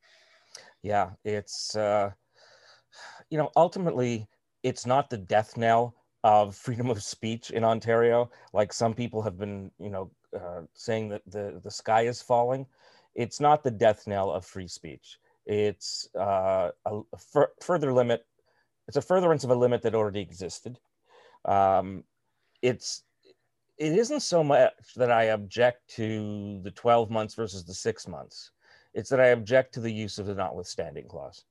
[0.81, 2.11] Yeah, it's uh,
[3.29, 4.27] you know ultimately
[4.63, 8.29] it's not the death knell of freedom of speech in Ontario.
[8.53, 12.65] Like some people have been, you know, uh, saying that the, the sky is falling.
[13.15, 15.17] It's not the death knell of free speech.
[15.45, 18.25] It's uh, a, a fur- further limit.
[18.87, 20.79] It's a furtherance of a limit that already existed.
[21.45, 22.03] Um,
[22.61, 23.03] it's
[23.77, 28.51] it isn't so much that I object to the 12 months versus the six months.
[28.93, 31.45] It's that I object to the use of the notwithstanding clause.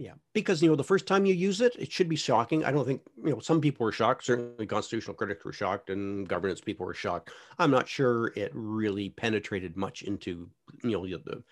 [0.00, 2.64] Yeah, because you know the first time you use it, it should be shocking.
[2.64, 4.24] I don't think you know some people were shocked.
[4.24, 7.30] Certainly, constitutional critics were shocked, and governance people were shocked.
[7.58, 10.48] I'm not sure it really penetrated much into
[10.82, 11.44] you know the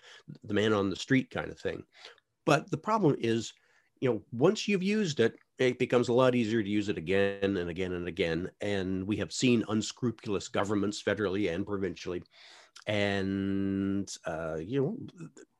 [0.43, 1.83] the man on the street kind of thing.
[2.43, 3.53] But the problem is,
[4.01, 7.55] you know, once you've used it, it becomes a lot easier to use it again
[7.57, 8.49] and again and again.
[8.61, 12.23] And we have seen unscrupulous governments, federally and provincially,
[12.87, 14.97] and uh, you know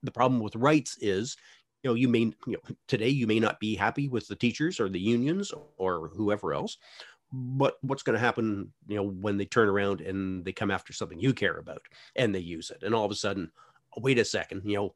[0.04, 1.36] the problem with rights is
[1.84, 4.80] you know you may you know today you may not be happy with the teachers
[4.80, 6.78] or the unions or whoever else
[7.32, 10.94] but what's going to happen you know when they turn around and they come after
[10.94, 11.82] something you care about
[12.16, 12.84] and they use it.
[12.84, 13.52] And all of a sudden
[13.98, 14.94] wait a second you know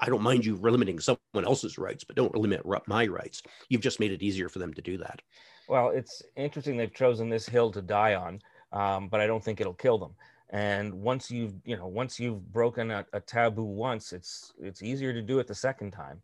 [0.00, 3.42] i don't mind you limiting someone else's rights but don't limit my rights.
[3.68, 5.22] You've just made it easier for them to do that.
[5.68, 8.40] Well it's interesting they've chosen this hill to die on
[8.72, 10.14] um, but i don't think it'll kill them
[10.52, 15.12] and once you've you know once you've broken a, a taboo once it's it's easier
[15.12, 16.20] to do it the second time.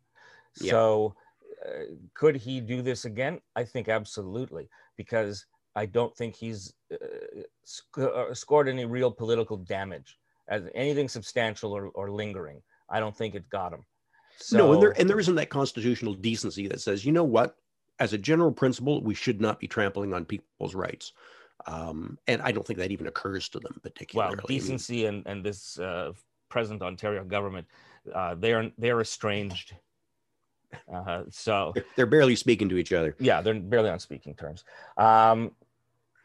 [0.60, 0.72] Yeah.
[0.72, 1.14] so
[1.66, 3.40] uh, could he do this again?
[3.56, 6.96] I think absolutely because i don't think he's uh,
[7.64, 12.62] sc- uh, scored any real political damage as anything substantial or, or lingering.
[12.88, 13.84] I don't think it got him.
[14.38, 17.56] So, no and there and there isn't that constitutional decency that says you know what?
[17.98, 21.12] As a general principle we should not be trampling on people's rights
[21.66, 24.36] um, and I don't think that even occurs to them particularly.
[24.36, 26.12] Well, decency I mean, and, and this uh,
[26.48, 27.66] present Ontario government,
[28.14, 29.74] uh, they're they're estranged.
[30.92, 33.16] Uh, so they're barely speaking to each other.
[33.18, 34.64] Yeah, they're barely on speaking terms.
[34.96, 35.52] Um,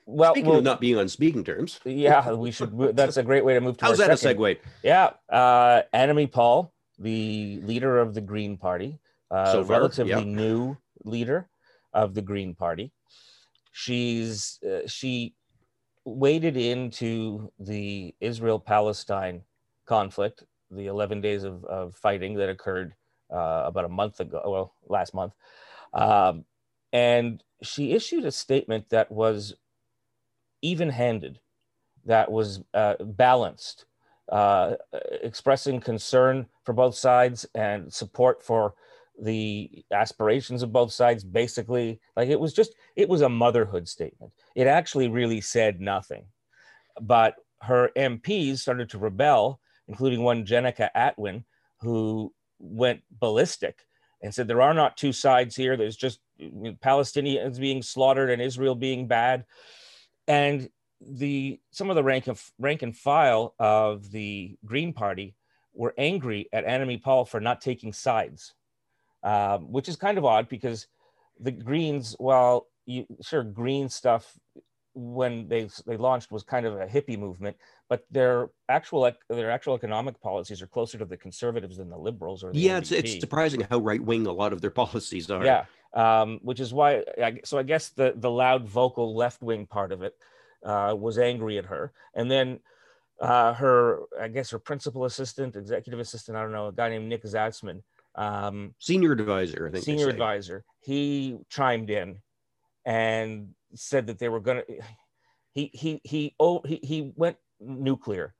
[0.06, 2.96] well, speaking of not being on speaking terms, yeah, we should.
[2.96, 3.86] That's a great way to move to.
[3.86, 4.41] How's that second.
[4.41, 4.58] a segue?
[4.84, 9.00] Yeah, uh, Annamie Paul, the leader of the Green Party,
[9.32, 10.24] uh, so far, relatively yeah.
[10.24, 11.48] new leader
[11.93, 12.91] of the Green Party
[13.74, 15.36] she's uh, she
[16.06, 19.42] waded into the Israel Palestine
[19.86, 22.94] conflict, the 11 days of, of fighting that occurred
[23.34, 25.34] uh, about a month ago, well, last month.
[25.94, 26.46] Um,
[26.92, 29.56] and she issued a statement that was
[30.62, 31.40] even handed,
[32.06, 33.86] that was uh, balanced,
[34.32, 34.76] uh,
[35.22, 38.76] expressing concern for both sides and support for
[39.21, 41.99] the aspirations of both sides basically.
[42.15, 44.32] Like it was just it was a motherhood statement.
[44.56, 46.26] It actually really said nothing.
[47.02, 51.45] But her mps started to rebel including one jenica atwin
[51.80, 53.86] who went ballistic
[54.21, 55.78] and said there are not two sides here.
[55.78, 59.45] There's just palestinians being slaughtered and israel being bad.
[60.28, 60.69] And
[61.02, 65.36] the some of the rank of rank and file of the green party
[65.73, 68.54] were angry at Annamie Paul for not taking sides
[69.24, 70.88] um, which is kind of odd because
[71.40, 74.38] the Greens, well, you, sure, green stuff
[74.96, 77.58] when they they launched was kind of a hippie movement,
[77.90, 82.44] but their actual their actual economic policies are closer to the conservatives than the liberals
[82.44, 82.78] or the yeah.
[82.78, 85.44] It's, it's surprising how right wing a lot of their policies are.
[85.44, 87.04] Yeah, um, which is why.
[87.22, 90.16] I, so I guess the the loud vocal left wing part of it
[90.64, 92.60] uh, was angry at her, and then
[93.20, 97.08] uh, her I guess her principal assistant, executive assistant, I don't know, a guy named
[97.08, 97.82] Nick Zatzman
[98.15, 99.86] um, senior advisor, I think.
[99.86, 100.63] Senior advisor.
[100.82, 102.17] He chimed in
[102.86, 104.80] and said that they were going to.
[105.54, 108.34] He he he oh he he went nuclear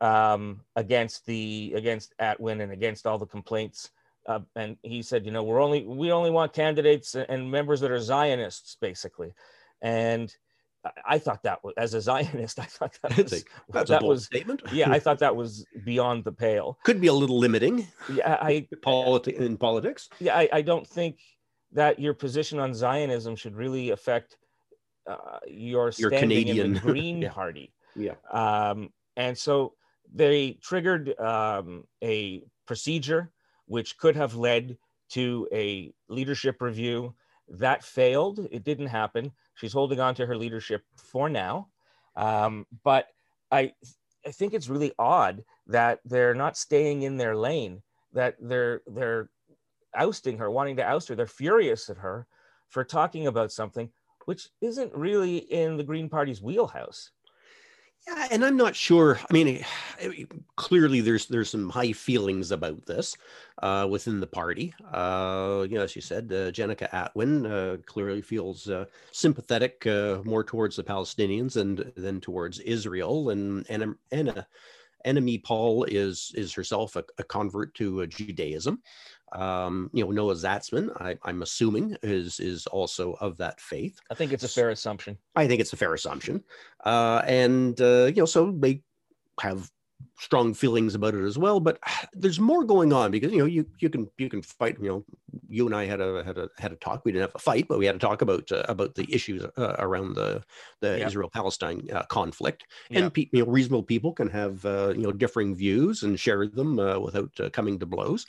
[0.00, 3.90] um, against the against Atwin and against all the complaints.
[4.26, 7.92] Uh, and he said, you know, we're only we only want candidates and members that
[7.92, 9.32] are Zionists, basically.
[9.82, 10.34] And
[11.06, 14.62] I thought that was, as a Zionist, I thought that was, that's that was statement.
[14.72, 16.78] yeah, I thought that was beyond the pale.
[16.84, 17.86] Could be a little limiting.
[18.12, 20.08] Yeah, I Politi- in politics.
[20.20, 21.18] Yeah, I, I don't think
[21.72, 24.36] that your position on Zionism should really affect
[25.06, 27.30] uh, your your Canadian in the Green yeah.
[27.30, 27.72] Party.
[27.94, 28.14] Yeah.
[28.30, 29.74] Um, and so
[30.12, 33.30] they triggered um, a procedure
[33.66, 34.76] which could have led
[35.10, 37.14] to a leadership review.
[37.48, 38.46] That failed.
[38.50, 39.32] It didn't happen.
[39.56, 41.68] She's holding on to her leadership for now.
[42.14, 43.08] Um, but
[43.50, 43.72] I,
[44.24, 49.28] I think it's really odd that they're not staying in their lane, that they're, they're
[49.94, 51.14] ousting her, wanting to oust her.
[51.14, 52.26] They're furious at her
[52.68, 53.90] for talking about something
[54.26, 57.12] which isn't really in the Green Party's wheelhouse.
[58.06, 59.18] Yeah, and I'm not sure.
[59.28, 59.64] I mean,
[60.54, 63.16] clearly there's there's some high feelings about this
[63.62, 64.72] uh, within the party.
[64.92, 70.22] Uh, you know, as you said, uh, Jenica Atwin uh, clearly feels uh, sympathetic uh,
[70.24, 74.46] more towards the Palestinians and then towards Israel, and and Anna
[75.04, 78.82] Annamie Paul is is herself a, a convert to Judaism.
[79.36, 84.00] Um, you know, Noah Zatzman, I, am assuming, is is also of that faith.
[84.10, 85.18] I think it's a fair assumption.
[85.34, 86.42] I think it's a fair assumption,
[86.84, 88.82] uh, and uh, you know, so they
[89.40, 89.70] have
[90.18, 91.60] strong feelings about it as well.
[91.60, 91.78] But
[92.14, 94.78] there's more going on because you know you you can you can fight.
[94.80, 95.04] You know,
[95.48, 97.04] you and I had a had a had a talk.
[97.04, 99.44] We didn't have a fight, but we had a talk about uh, about the issues
[99.44, 100.42] uh, around the
[100.80, 101.06] the yeah.
[101.06, 102.64] Israel Palestine uh, conflict.
[102.90, 103.00] Yeah.
[103.00, 106.46] And pe- you know, reasonable people can have uh, you know differing views and share
[106.46, 108.26] them uh, without uh, coming to blows.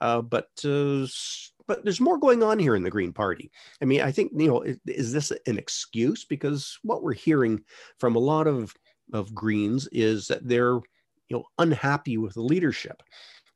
[0.00, 1.06] Uh, but uh,
[1.66, 3.50] but there's more going on here in the Green Party.
[3.82, 6.24] I mean, I think you know, is, is this an excuse?
[6.24, 7.62] Because what we're hearing
[7.98, 8.74] from a lot of
[9.12, 10.80] of Greens is that they're
[11.28, 13.02] you know unhappy with the leadership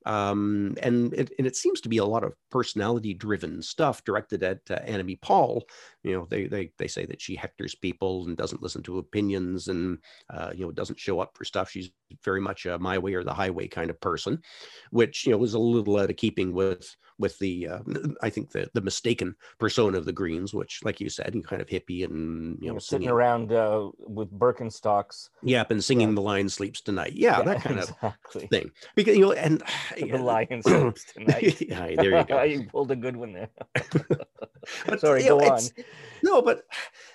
[0.06, 4.42] um, and it, and it seems to be a lot of personality driven stuff directed
[4.42, 5.64] at uh, Paul.
[6.02, 9.68] You know, they, they they say that she hectors people and doesn't listen to opinions
[9.68, 9.98] and
[10.30, 11.70] uh, you know doesn't show up for stuff.
[11.70, 11.90] She's
[12.24, 14.40] very much a my way or the highway kind of person,
[14.90, 17.78] which you know was a little out of keeping with with the uh,
[18.22, 21.68] I think the the mistaken persona of the Greens, which like you said, kind of
[21.68, 23.10] hippie and you know sitting singing.
[23.10, 25.28] around uh, with Birkenstocks.
[25.42, 26.14] Yep, and singing yeah.
[26.14, 28.44] "The Lion Sleeps Tonight." Yeah, yeah that kind exactly.
[28.44, 28.70] of thing.
[28.96, 29.62] Because you know, and
[29.96, 31.60] the Lion Sleeps Tonight.
[31.68, 32.38] yeah, there you go.
[32.44, 33.48] You pulled a good one there.
[34.86, 35.60] but, Sorry, go know, on.
[36.22, 36.64] No, but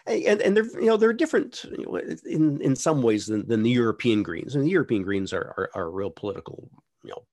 [0.07, 3.63] and and they're you know they're different you know, in in some ways than, than
[3.63, 6.69] the European Greens, and the European Greens are are, are real political
[7.03, 7.23] you know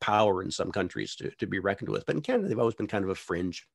[0.00, 2.06] power in some countries to, to be reckoned with.
[2.06, 3.66] But in Canada, they've always been kind of a fringe.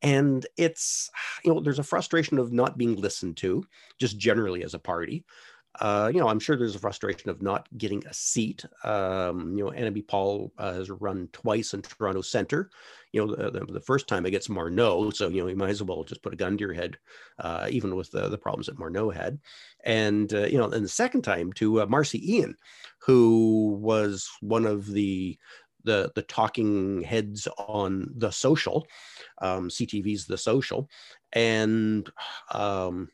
[0.00, 1.10] And it's,
[1.44, 3.64] you know, there's a frustration of not being listened to,
[3.98, 5.24] just generally as a party.
[5.80, 8.64] Uh, you know, I'm sure there's a frustration of not getting a seat.
[8.84, 12.70] Um, you know, Annamie Paul uh, has run twice in Toronto Centre.
[13.12, 16.04] You know, the, the, first time against Morneau, so you know you might as well
[16.04, 16.98] just put a gun to your head,
[17.38, 19.38] uh, even with the, the problems that Morneau had.
[19.84, 22.54] And uh, you know, and the second time to uh, Marci Ien,
[22.98, 25.38] who was one of the
[25.84, 28.86] the the talking heads on the social,
[29.40, 30.90] um, CTV's The Social,
[31.32, 32.08] and
[32.52, 33.08] um,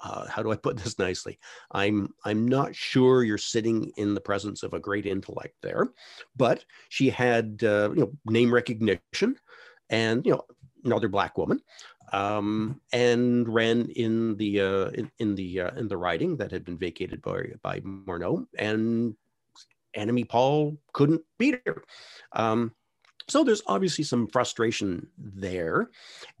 [0.00, 1.38] uh, how do I put this nicely?
[1.72, 5.88] I'm I'm not sure you're sitting in the presence of a great intellect there,
[6.36, 9.36] but she had uh, you know name recognition,
[9.90, 10.44] and you know
[10.84, 11.60] another black woman,
[12.12, 16.64] um, and ran in the uh, in, in the uh, in the riding that had
[16.64, 19.14] been vacated by by Morneau, and
[19.96, 21.82] Annamie Paul couldn't beat her.
[22.32, 22.72] Um,
[23.28, 25.90] so there's obviously some frustration there,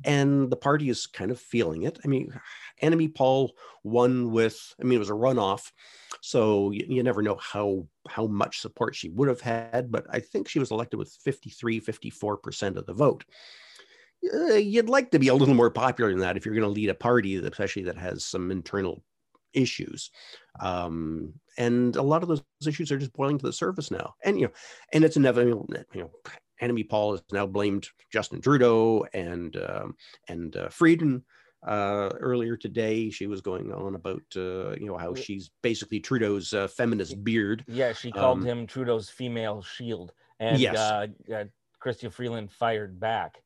[0.04, 1.98] and the party is kind of feeling it.
[2.04, 2.32] I mean,
[2.82, 5.70] Annamie Paul won with, I mean, it was a runoff,
[6.20, 10.20] so you, you, never know how how much support she would have had, but I
[10.20, 13.24] think she was elected with 53, 54% of the vote.
[14.34, 16.68] Uh, you'd like to be a little more popular than that if you're going to
[16.68, 19.04] lead a party, especially that has some internal
[19.52, 20.10] issues.
[20.60, 24.14] Um, and a lot of those issues are just boiling to the surface now.
[24.24, 24.52] And, you know,
[24.92, 26.10] and it's inevitable, you know,
[26.62, 29.94] Annamie Paul has now blamed Justin Trudeau and, um,
[30.28, 31.22] and uh, Freeland
[31.66, 36.52] uh, earlier today she was going on about uh, you know how she's basically Trudeau's
[36.52, 37.64] uh, feminist beard.
[37.66, 40.76] Yeah, she called um, him Trudeau's female shield, and yes.
[40.76, 43.42] uh, uh, Freeland fired back.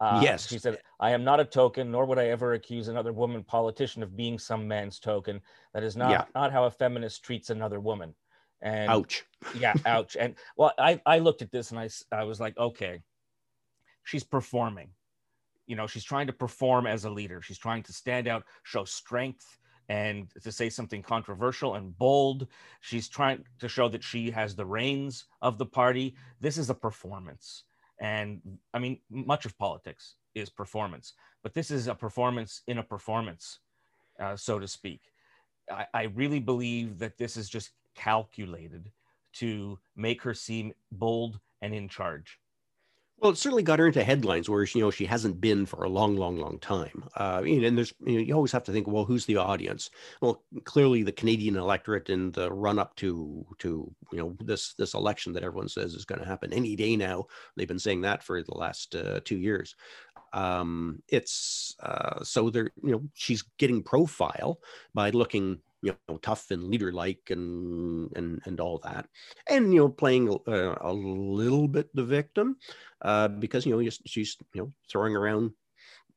[0.00, 3.12] Uh, yes, she said, "I am not a token, nor would I ever accuse another
[3.12, 5.42] woman politician of being some man's token.
[5.74, 6.24] That is not yeah.
[6.34, 8.14] not how a feminist treats another woman."
[8.62, 9.24] And ouch.
[9.58, 10.16] yeah, ouch.
[10.18, 13.00] And well, I I looked at this and I I was like, okay,
[14.04, 14.90] she's performing.
[15.66, 17.40] You know she's trying to perform as a leader.
[17.42, 22.46] She's trying to stand out show strength and to say something controversial and bold.
[22.80, 26.16] She's trying to show that she has the reins of the party.
[26.40, 27.64] This is a performance.
[28.00, 28.40] And
[28.72, 33.58] i mean much of politics is performance but this is a performance in a performance
[34.20, 35.00] uh, so to speak.
[35.70, 38.90] I, I really believe that this is just calculated
[39.32, 42.38] to make her seem bold and in charge
[43.20, 45.88] well, it certainly got her into headlines where you know she hasn't been for a
[45.88, 47.04] long, long, long time.
[47.16, 49.90] Uh, and there's you, know, you always have to think, well, who's the audience?
[50.22, 54.94] Well, clearly the Canadian electorate in the run up to to you know this this
[54.94, 57.26] election that everyone says is going to happen any day now.
[57.56, 59.76] They've been saying that for the last uh, two years.
[60.32, 64.60] Um, it's uh, so they're you know she's getting profile
[64.94, 69.06] by looking you know tough and leader like and and and all that.
[69.48, 72.56] And you know playing a, a little bit the victim
[73.02, 75.52] uh, because you know she's you know throwing around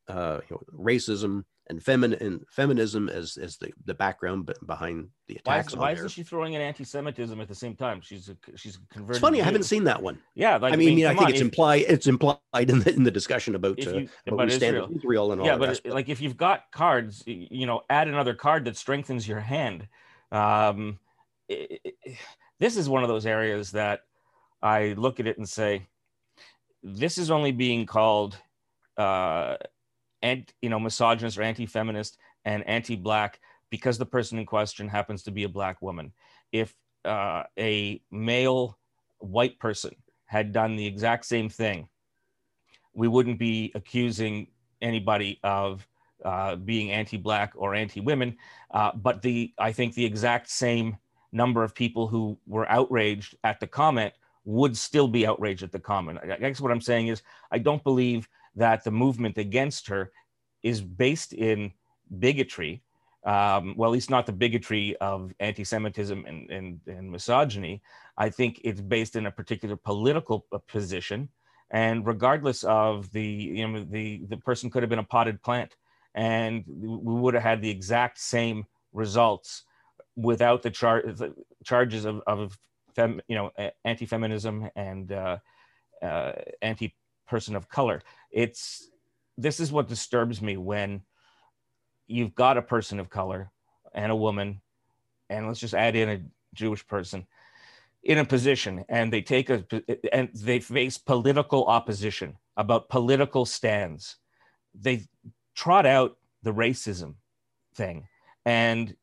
[0.08, 5.36] uh, you know, racism and femin and feminism as as the the background behind the
[5.36, 5.74] attacks.
[5.74, 8.02] Why, is, why isn't she throwing in anti-Semitism at the same time?
[8.02, 9.16] She's a, she's converted.
[9.16, 10.20] It's funny, I haven't seen that one.
[10.36, 12.94] Yeah, like, I mean, I, mean, I think on, it's implied it's implied in the
[12.94, 14.90] in the discussion about, uh, you, uh, about Israel.
[14.94, 15.48] Israel and all.
[15.48, 15.62] That.
[15.62, 19.40] Yeah, but like if you've got cards, you know, add another card that strengthens your
[19.40, 19.88] hand.
[20.34, 21.00] Um,
[21.48, 22.18] it, it,
[22.60, 24.02] this is one of those areas that
[24.62, 25.88] I look at it and say,
[26.82, 28.38] this is only being called.
[28.98, 29.56] Uh,
[30.24, 35.32] and you know misogynist or anti-feminist and anti-black because the person in question happens to
[35.32, 36.12] be a black woman.
[36.52, 36.74] If
[37.06, 38.80] uh, a male
[39.20, 39.96] white person
[40.26, 41.88] had done the exact same thing
[42.94, 44.48] we wouldn't be accusing
[44.82, 45.88] anybody of
[46.24, 48.38] uh, being anti-black or anti-women.
[48.72, 50.98] Uh, but the i think the exact same
[51.32, 54.14] number of people who were outraged at the comment
[54.46, 56.20] would still be outraged at the comment.
[56.24, 57.22] I guess what i'm saying is
[57.52, 60.12] i don't believe that the movement against her
[60.62, 61.74] is based in
[62.20, 62.84] bigotry.
[63.26, 67.82] um, well, at least not the bigotry of anti-Semitism and, and, and misogyny.
[68.18, 71.30] I think it's based in a particular political uh, position,
[71.72, 75.76] and regardless of the you know the the person could have been a potted plant,
[76.14, 79.64] and we would have had the exact same results
[80.16, 81.34] without the, char- the
[81.64, 82.60] charges of, of
[82.94, 83.52] fem, you know
[83.86, 85.38] anti-feminism and uh,
[86.02, 86.34] uh,
[87.34, 88.02] anti-person of color.
[88.32, 88.90] It's
[89.38, 91.02] this is what disturbs me when
[92.08, 93.52] you've got a person of color
[93.94, 94.62] and a woman,
[95.30, 96.22] and let's just add in a
[96.54, 97.26] Jewish person
[98.04, 99.64] in a position and they take a
[100.12, 104.18] and they face political opposition about political stands
[104.76, 105.02] they
[105.56, 107.16] trot out the racism
[107.76, 108.06] thing
[108.46, 108.94] and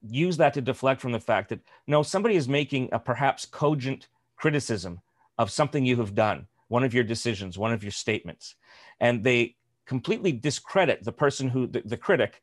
[0.00, 4.08] use that to deflect from the fact that no somebody is making a perhaps cogent
[4.36, 4.98] criticism
[5.36, 8.54] of something you have done one of your decisions one of your statements
[9.00, 9.56] and they
[9.86, 12.42] completely discredit the person who the, the critic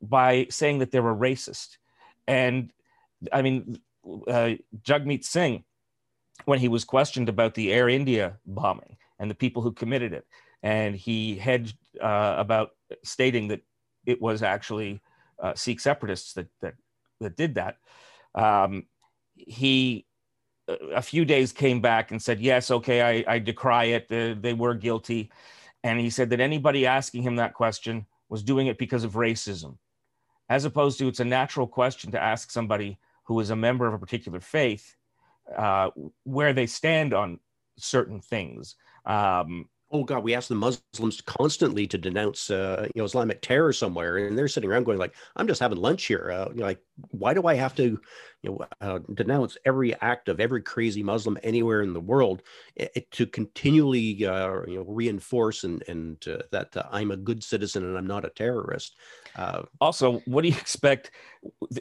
[0.00, 1.76] by saying that they're a racist.
[2.26, 2.72] And
[3.32, 3.80] I mean,
[4.26, 5.64] uh, Jagmeet Singh,
[6.44, 10.26] when he was questioned about the Air India bombing and the people who committed it,
[10.62, 12.70] and he hedged uh, about
[13.04, 13.60] stating that
[14.06, 15.00] it was actually
[15.40, 16.74] uh, Sikh separatists that, that,
[17.20, 17.76] that did that.
[18.34, 18.86] Um,
[19.34, 20.06] he,
[20.68, 24.08] a few days came back and said, Yes, okay, I, I decry it.
[24.08, 25.30] they were guilty.
[25.84, 29.78] And he said that anybody asking him that question was doing it because of racism,
[30.48, 33.94] as opposed to it's a natural question to ask somebody who is a member of
[33.94, 34.96] a particular faith
[35.56, 35.90] uh,
[36.24, 37.38] where they stand on
[37.78, 38.74] certain things.
[39.06, 43.72] Um, oh God, we ask the Muslims constantly to denounce, uh, you know, Islamic terror
[43.72, 46.66] somewhere, and they're sitting around going like, "I'm just having lunch here." Uh, you know,
[46.66, 46.80] like,
[47.10, 47.98] why do I have to,
[48.42, 52.42] you know, uh, denounce every act of every crazy Muslim anywhere in the world
[52.76, 57.16] it, it, to continually, uh, you know, reinforce and and uh, that uh, I'm a
[57.16, 58.96] good citizen and I'm not a terrorist.
[59.80, 61.12] also, what do you expect?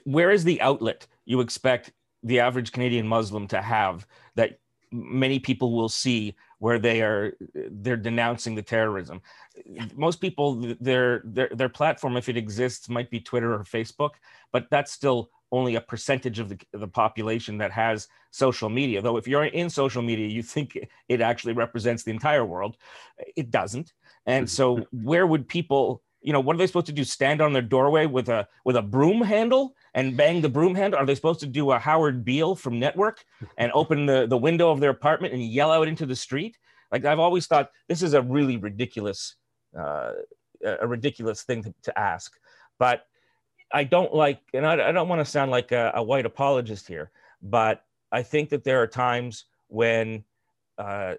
[0.05, 1.91] Where is the outlet you expect
[2.24, 4.60] the average Canadian Muslim to have that
[4.91, 9.22] many people will see where they are they're denouncing the terrorism.
[9.95, 14.12] Most people their their their platform if it exists might be twitter or facebook
[14.51, 19.01] but that's still only a percentage of the, the population that has social media.
[19.01, 20.78] Though if you're in social media you think
[21.08, 22.78] it actually represents the entire world.
[23.36, 23.93] It doesn't.
[24.26, 24.47] And hmm.
[24.47, 27.03] so where would people you know what are they supposed to do?
[27.03, 30.99] Stand on their doorway with a with a broom handle and bang the broom handle?
[30.99, 33.24] Are they supposed to do a howard beale from network
[33.57, 36.57] and open the, the window of their apartment and yell out into the street?
[36.91, 39.36] Like i've always thought this is a really ridiculous
[39.78, 40.13] uh,
[40.65, 42.34] a ridiculous thing to, to, ask.
[42.80, 43.05] But
[43.72, 46.88] i don't like and i, I don't want to sound like a, a, white apologist
[46.88, 47.11] here
[47.41, 50.24] but i think that there are times when
[50.78, 51.15] uh,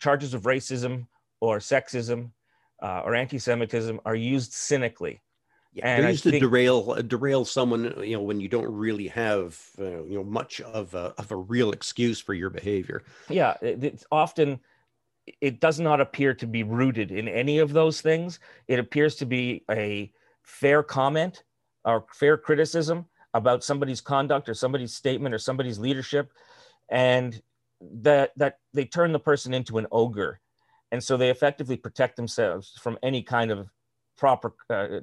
[0.00, 1.06] charges of racism
[1.40, 2.30] or sexism
[2.84, 5.22] uh, or anti-Semitism are used cynically.
[5.72, 8.70] Yeah, and they're used think, to derail uh, derail someone, you know, when you don't
[8.70, 13.02] really have, uh, you know, much of a of a real excuse for your behavior.
[13.28, 14.60] Yeah, it, it's often
[15.40, 18.38] it does not appear to be rooted in any of those things.
[18.68, 20.12] It appears to be a
[20.42, 21.42] fair comment
[21.84, 26.30] or fair criticism about somebody's conduct or somebody's statement or somebody's leadership,
[26.90, 27.42] and
[27.80, 30.38] that that they turn the person into an ogre
[30.92, 33.68] and so they effectively protect themselves from any kind of
[34.16, 35.00] proper uh,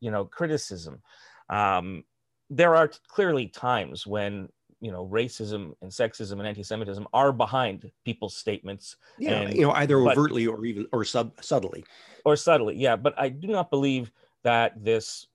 [0.00, 1.00] you know criticism.
[1.48, 2.04] Um,
[2.50, 4.48] there are clearly times when
[4.80, 9.70] you know racism and sexism and anti-semitism are behind people's statements yeah and, you know
[9.72, 11.84] either overtly but, or even or sub subtly.
[12.24, 12.96] Or subtly yeah.
[12.96, 14.12] But i do not believe
[14.42, 15.26] that this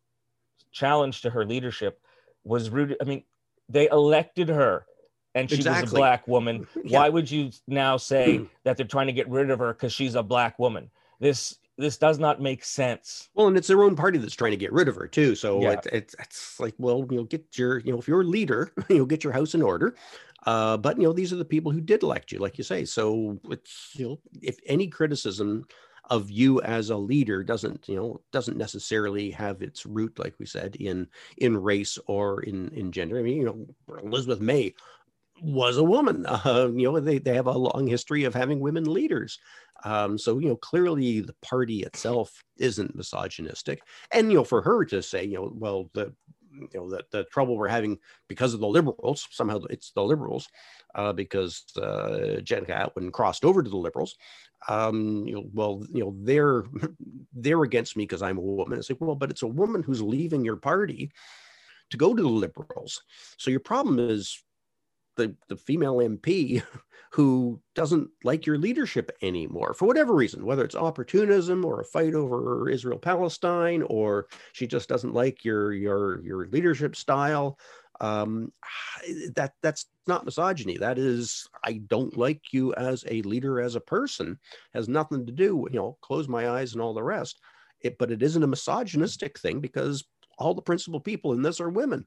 [0.72, 2.00] challenge to her leadership
[2.44, 3.24] was rooted i mean
[3.70, 4.86] they elected her
[5.40, 5.84] and she exactly.
[5.84, 6.68] was a black woman.
[6.84, 7.00] Yeah.
[7.00, 10.16] Why would you now say that they're trying to get rid of her because she's
[10.16, 10.90] a black woman?
[11.20, 13.30] This this does not make sense.
[13.34, 15.36] Well, and it's their own party that's trying to get rid of her too.
[15.36, 15.72] So yeah.
[15.72, 18.74] it, it's it's like, well, you know, get your, you know, if you're a leader,
[18.90, 19.96] you'll get your house in order.
[20.46, 22.86] Uh, but you know, these are the people who did elect you, like you say.
[22.86, 25.66] So it's you know, if any criticism
[26.10, 30.46] of you as a leader doesn't you know doesn't necessarily have its root like we
[30.46, 34.74] said in in race or in in gender i mean you know elizabeth may
[35.42, 36.26] was a woman.
[36.26, 39.40] Uh, you know, they, they have a long history of having women leaders.
[39.84, 43.82] Um, so, you know, clearly the party itself isn't misogynistic.
[44.12, 46.14] And, you know, for her to say, you know, well, the,
[46.52, 50.48] you know, the, the trouble we're having because of the liberals, somehow it's the liberals,
[50.96, 54.16] uh, because uh, Jenica Atwin crossed over to the liberals.
[54.68, 56.64] Um, you know, well, you know, they're
[57.34, 58.78] they're against me because I'm a woman.
[58.78, 61.12] It's like, well, but it's a woman who's leaving your party
[61.92, 63.02] to go to the liberals.
[63.38, 64.44] So your problem is
[65.20, 66.64] the, the female MP
[67.12, 72.16] who doesn't like your leadership anymore for whatever reason, whether it's opportunism or a fight
[72.16, 77.60] over Israel Palestine, or she just doesn't like your your your leadership style.
[78.00, 78.54] Um,
[79.36, 80.78] that that's not misogyny.
[80.78, 84.40] That is, I don't like you as a leader, as a person.
[84.74, 87.40] Has nothing to do, you know, close my eyes and all the rest.
[87.82, 90.06] It, but it isn't a misogynistic thing because
[90.38, 92.06] all the principal people in this are women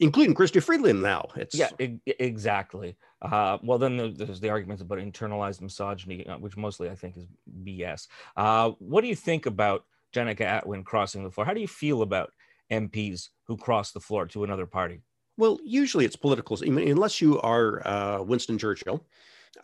[0.00, 1.28] including Chrystia Freeland now.
[1.36, 1.70] It's yeah,
[2.06, 2.96] exactly.
[3.22, 7.26] Uh, well, then there's the arguments about internalized misogyny, uh, which mostly I think is
[7.64, 8.08] BS.
[8.36, 9.84] Uh, what do you think about
[10.14, 11.46] Jenica Atwin crossing the floor?
[11.46, 12.32] How do you feel about
[12.70, 15.02] MPs who cross the floor to another party?
[15.38, 19.04] Well, usually it's political, unless you are uh, Winston Churchill,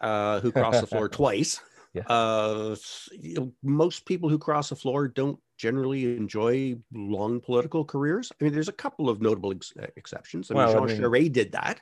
[0.00, 1.60] uh, who crossed the floor twice.
[1.94, 2.02] Yeah.
[2.06, 2.76] Uh,
[3.12, 8.32] you know, most people who cross the floor don't generally enjoy long political careers.
[8.32, 10.50] I mean, there's a couple of notable ex- exceptions.
[10.50, 11.80] I mean, well, Jean I mean, Charest did that.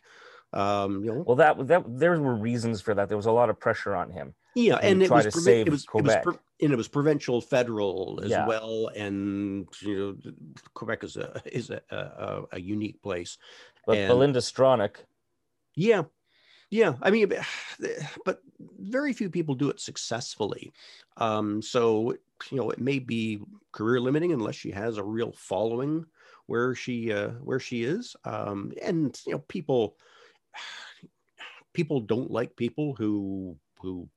[0.52, 3.08] Um, you know, well, that that there were reasons for that.
[3.08, 4.34] There was a lot of pressure on him.
[4.56, 8.20] Yeah, and it was, it was, it was, it was and it was provincial, federal
[8.22, 8.46] as yeah.
[8.46, 10.32] well, and you know,
[10.74, 13.38] Quebec is a is a, a, a unique place.
[13.86, 14.96] But and, Belinda Stronach,
[15.76, 16.02] yeah,
[16.68, 17.32] yeah, I mean,
[18.24, 18.42] but
[18.78, 20.72] very few people do it successfully.
[21.16, 22.14] Um, so
[22.50, 23.40] you know, it may be
[23.72, 26.06] career limiting unless she has a real following
[26.46, 28.16] where she uh, where she is.
[28.24, 29.96] Um, and you know, people
[31.72, 34.08] people don't like people who who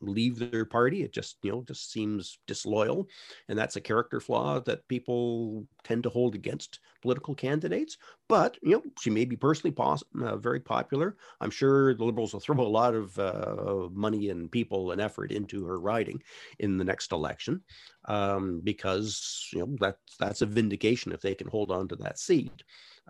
[0.00, 1.02] leave their party.
[1.02, 3.08] It just, you know, just seems disloyal.
[3.48, 7.96] And that's a character flaw that people tend to hold against political candidates.
[8.28, 11.16] But, you know, she may be personally pos- uh, very popular.
[11.40, 15.32] I'm sure the Liberals will throw a lot of uh, money and people and effort
[15.32, 16.22] into her riding
[16.58, 17.62] in the next election
[18.06, 22.18] um, because, you know, that, that's a vindication if they can hold on to that
[22.18, 22.62] seat.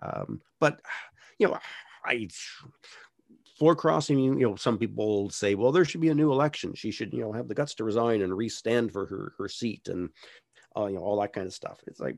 [0.02, 0.80] Um, but,
[1.38, 1.58] you know,
[2.04, 2.28] I
[3.60, 6.74] floor crossing, you know, some people say, well, there should be a new election.
[6.74, 9.88] She should, you know, have the guts to resign and re-stand for her her seat
[9.88, 10.10] and
[10.76, 11.80] uh, you know all that kind of stuff.
[11.86, 12.16] It's like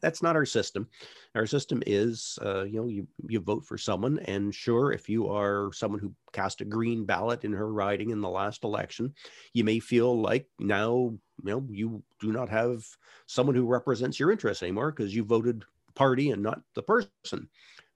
[0.00, 0.88] that's not our system.
[1.34, 5.28] Our system is, uh, you know, you you vote for someone, and sure, if you
[5.28, 9.14] are someone who cast a green ballot in her riding in the last election,
[9.54, 11.12] you may feel like now,
[11.44, 12.84] you know, you do not have
[13.26, 15.64] someone who represents your interests anymore because you voted
[15.94, 17.48] party and not the person.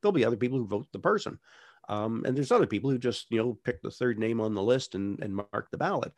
[0.02, 1.38] There'll be other people who vote the person.
[1.88, 4.62] Um, and there's other people who just, you know, pick the third name on the
[4.62, 6.12] list and, and mark the ballot.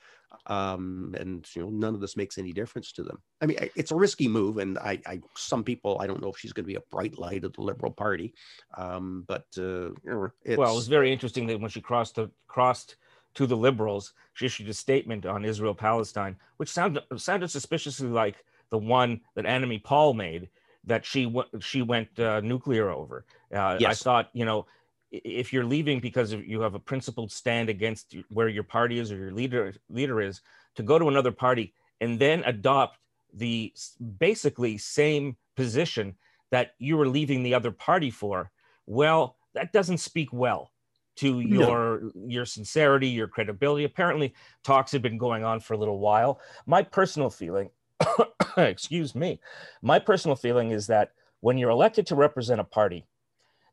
[0.47, 3.21] Um, and, you know, none of this makes any difference to them.
[3.41, 4.59] I mean, it's a risky move.
[4.59, 7.19] And I, I some people, I don't know if she's going to be a bright
[7.19, 8.35] light of the Liberal Party.
[8.77, 12.97] Um, but, uh, well, it was very interesting that when she crossed the, crossed
[13.35, 18.45] to the Liberals, she issued a statement on Israel Palestine, which sounded, sounded suspiciously like
[18.71, 20.49] the one that Annamie Paul made
[20.85, 23.25] that she, w- she went uh, nuclear over.
[23.53, 23.91] Uh, yes.
[23.91, 24.67] I thought, you know,
[25.11, 29.17] if you're leaving because you have a principled stand against where your party is or
[29.17, 30.41] your leader leader is
[30.75, 32.99] to go to another party and then adopt
[33.33, 33.73] the
[34.19, 36.15] basically same position
[36.51, 38.51] that you were leaving the other party for
[38.87, 40.73] well that doesn't speak well
[41.15, 42.27] to your no.
[42.27, 44.35] your sincerity your credibility apparently
[44.65, 47.71] talks have been going on for a little while my personal feeling
[48.57, 49.41] excuse me
[49.83, 53.07] my personal feeling is that when you're elected to represent a party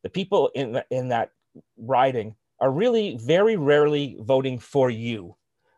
[0.04, 1.32] the people in, the, in that
[1.78, 5.36] riding are really very rarely voting for you.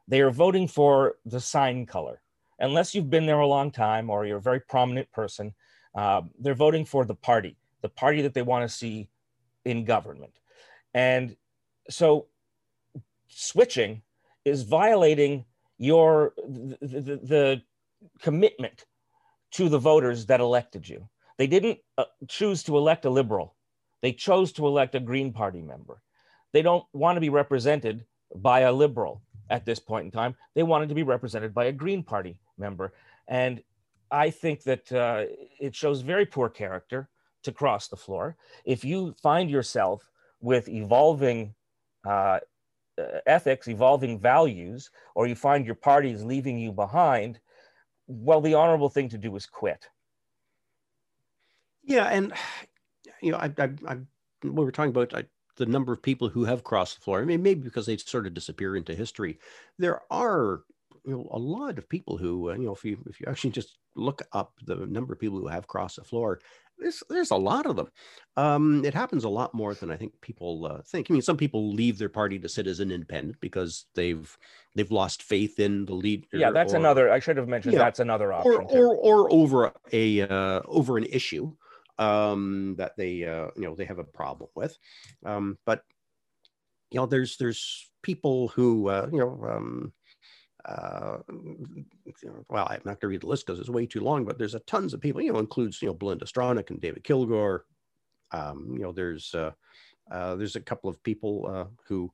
[0.07, 2.21] They are voting for the sign color.
[2.59, 5.53] Unless you've been there a long time or you're a very prominent person,
[5.95, 9.09] uh, they're voting for the party, the party that they want to see
[9.63, 10.33] in government.
[10.93, 11.35] And
[11.89, 12.27] so
[13.27, 14.01] switching
[14.45, 15.45] is violating
[15.77, 17.61] your the, the, the
[18.21, 18.85] commitment
[19.51, 21.09] to the voters that elected you.
[21.37, 23.55] They didn't uh, choose to elect a liberal.
[24.01, 26.01] They chose to elect a Green Party member.
[26.51, 30.35] They don't want to be represented by a liberal at this point in time.
[30.53, 32.93] They wanted to be represented by a Green Party member.
[33.27, 33.61] And
[34.11, 35.25] I think that uh,
[35.59, 37.09] it shows very poor character
[37.43, 38.37] to cross the floor.
[38.63, 40.09] If you find yourself
[40.41, 41.53] with evolving
[42.07, 42.39] uh,
[43.25, 47.39] ethics, evolving values, or you find your party is leaving you behind,
[48.07, 49.89] well, the honorable thing to do is quit.
[51.83, 52.33] Yeah, and
[53.25, 53.97] you know, I, I, I
[54.43, 55.25] we were talking about I,
[55.57, 57.21] the number of people who have crossed the floor.
[57.21, 59.39] I mean, maybe because they sort of disappear into history.
[59.79, 60.61] There are
[61.05, 63.51] you know a lot of people who uh, you know if you if you actually
[63.51, 66.39] just look up the number of people who have crossed the floor
[66.77, 67.87] there's there's a lot of them
[68.35, 71.37] um, it happens a lot more than i think people uh, think i mean some
[71.37, 74.37] people leave their party to sit as an independent because they've
[74.75, 77.79] they've lost faith in the lead yeah that's or, another i should have mentioned yeah,
[77.79, 81.51] that's another option or, or, or over a uh, over an issue
[81.97, 84.77] um, that they uh, you know they have a problem with.
[85.25, 85.83] Um, but
[86.91, 89.45] you know, there's there's people who uh, you know.
[89.49, 89.93] Um,
[90.65, 91.17] uh,
[92.49, 94.55] well, I'm not going to read the list because it's way too long, but there's
[94.55, 97.59] a tons of people, you know, includes, you know, Belinda Stronach and David Kilgour.
[98.31, 99.51] Um, you know, there's, uh,
[100.09, 102.11] uh, there's a couple of people uh, who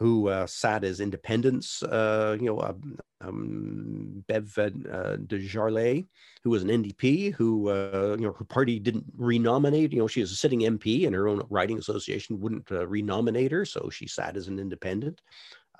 [0.00, 1.82] who uh, sat as independents.
[1.82, 4.70] Uh, you know, um, um, Bev uh,
[5.18, 6.06] Desjarlais,
[6.42, 9.92] who was an NDP, who uh, you know her party didn't renominate.
[9.92, 13.52] You know, she was a sitting MP, and her own riding association wouldn't uh, renominate
[13.52, 15.20] her, so she sat as an independent.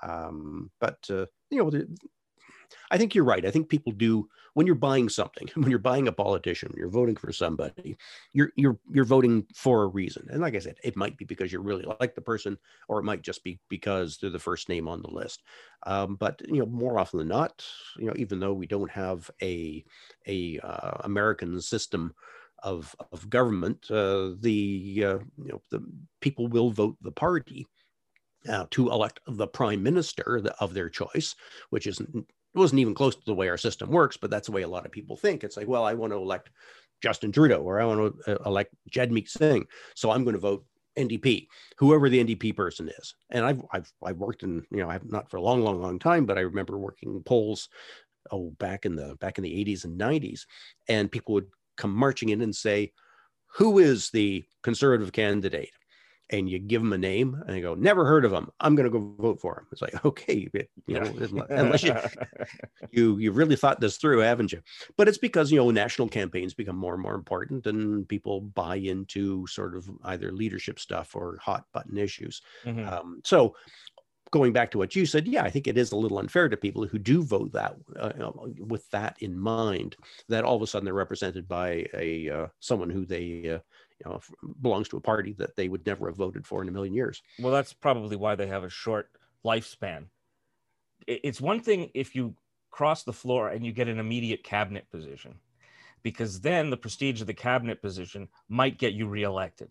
[0.03, 1.71] Um, but uh, you know,
[2.89, 3.45] I think you're right.
[3.45, 7.15] I think people do when you're buying something, when you're buying a politician, you're voting
[7.15, 7.97] for somebody,
[8.33, 10.27] you're you're you're voting for a reason.
[10.29, 12.57] And like I said, it might be because you really like the person,
[12.87, 15.43] or it might just be because they're the first name on the list.
[15.83, 17.65] Um, but you know, more often than not,
[17.97, 19.83] you know, even though we don't have a
[20.27, 22.13] a uh, American system
[22.63, 25.83] of of government, uh, the uh, you know the
[26.19, 27.67] people will vote the party.
[28.49, 31.35] Uh, to elect the prime minister of their choice,
[31.69, 32.01] which is
[32.53, 34.67] it wasn't even close to the way our system works, but that's the way a
[34.67, 35.43] lot of people think.
[35.43, 36.49] It's like, well, I want to elect
[37.01, 40.65] Justin Trudeau or I want to uh, elect Jagmeet Singh, so I'm going to vote
[40.97, 41.47] NDP,
[41.77, 43.15] whoever the NDP person is.
[43.29, 45.99] And I've I've I've worked in you know I've not for a long long long
[45.99, 47.69] time, but I remember working polls
[48.31, 50.41] oh back in the back in the 80s and 90s,
[50.89, 51.47] and people would
[51.77, 52.91] come marching in and say,
[53.55, 55.71] who is the conservative candidate?
[56.31, 58.49] And you give them a name and they go, never heard of them.
[58.59, 59.67] I'm going to go vote for them.
[59.71, 60.49] It's like, okay,
[60.87, 61.95] you know, unless you,
[62.91, 64.61] you, you really thought this through, haven't you?
[64.97, 68.77] But it's because, you know, national campaigns become more and more important and people buy
[68.77, 72.41] into sort of either leadership stuff or hot button issues.
[72.65, 72.87] Mm-hmm.
[72.87, 73.55] Um, so
[74.31, 76.55] going back to what you said, yeah, I think it is a little unfair to
[76.55, 78.11] people who do vote that uh,
[78.57, 79.97] with that in mind,
[80.29, 83.59] that all of a sudden they're represented by a uh, someone who they uh,
[84.05, 84.21] you know,
[84.61, 87.21] belongs to a party that they would never have voted for in a million years.
[87.39, 89.09] Well, that's probably why they have a short
[89.45, 90.05] lifespan.
[91.07, 92.35] It's one thing if you
[92.69, 95.35] cross the floor and you get an immediate cabinet position,
[96.03, 99.69] because then the prestige of the cabinet position might get you reelected.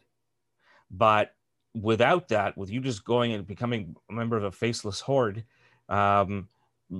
[0.91, 1.35] But
[1.75, 5.45] without that, with you just going and becoming a member of a faceless horde,
[5.89, 6.49] um,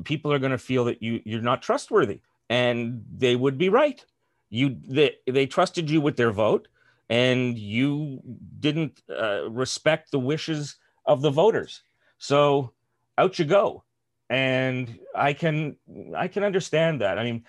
[0.05, 4.05] people are going to feel that you you're not trustworthy, and they would be right.
[4.49, 6.69] You they they trusted you with their vote
[7.11, 8.23] and you
[8.61, 11.83] didn't uh, respect the wishes of the voters.
[12.19, 12.73] So
[13.19, 13.85] out you go.
[14.31, 15.77] And I can
[16.17, 17.19] I can understand that.
[17.19, 17.45] I mean,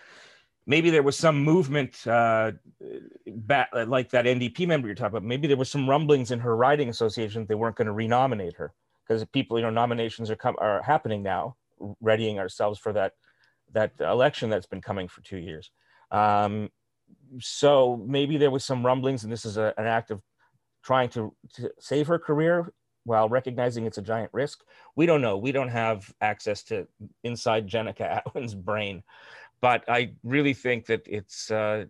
[0.66, 2.54] maybe there was some movement uh,
[3.28, 5.24] back, like that NDP member you're talking about.
[5.24, 8.56] Maybe there was some rumblings in her riding association that they weren't going to renominate
[8.56, 8.74] her
[9.08, 11.56] because people, you know, nominations are come are happening now,
[12.02, 13.14] readying ourselves for that
[13.74, 15.70] that election that's been coming for two years.
[16.10, 16.72] Um,
[17.40, 20.22] so maybe there was some rumblings, and this is a, an act of
[20.84, 22.74] trying to, to save her career
[23.04, 24.62] while recognizing it's a giant risk.
[24.96, 25.38] We don't know.
[25.38, 26.88] We don't have access to
[27.24, 29.04] inside Jenica Atwin's brain,
[29.62, 31.86] but I really think that it's uh,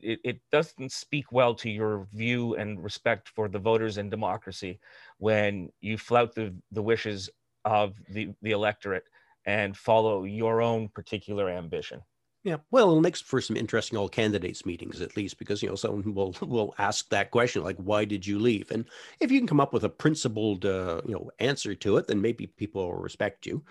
[0.00, 4.80] it, it, doesn't speak well to your view and respect for the voters and democracy
[5.18, 7.30] when you flout the, the wishes
[7.64, 9.04] of the, the electorate
[9.46, 12.02] and follow your own particular ambition.
[12.42, 15.74] Yeah, well, it makes for some interesting all candidates meetings at least because you know
[15.74, 18.86] someone will will ask that question like, "Why did you leave?" And
[19.20, 22.22] if you can come up with a principled uh, you know answer to it, then
[22.22, 23.62] maybe people will respect you.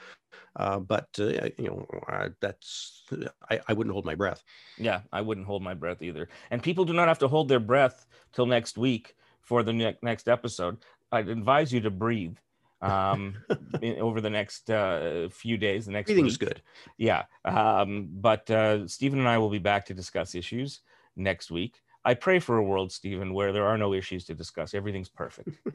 [0.56, 3.04] Uh, but uh, you know uh, that's
[3.50, 4.44] I, I wouldn't hold my breath.
[4.78, 6.30] Yeah, I wouldn't hold my breath either.
[6.52, 9.98] And people do not have to hold their breath till next week for the ne-
[10.04, 10.78] next episode.
[11.12, 12.38] I'd advise you to breathe
[12.82, 13.36] um,
[13.82, 15.86] in, over the next uh, few days.
[15.86, 16.50] The next everything's week.
[16.50, 16.62] good.
[16.98, 20.82] Yeah, um, but uh, Stephen and I will be back to discuss issues
[21.16, 21.82] next week.
[22.06, 24.74] I pray for a world, Stephen, where there are no issues to discuss.
[24.74, 25.58] Everything's perfect.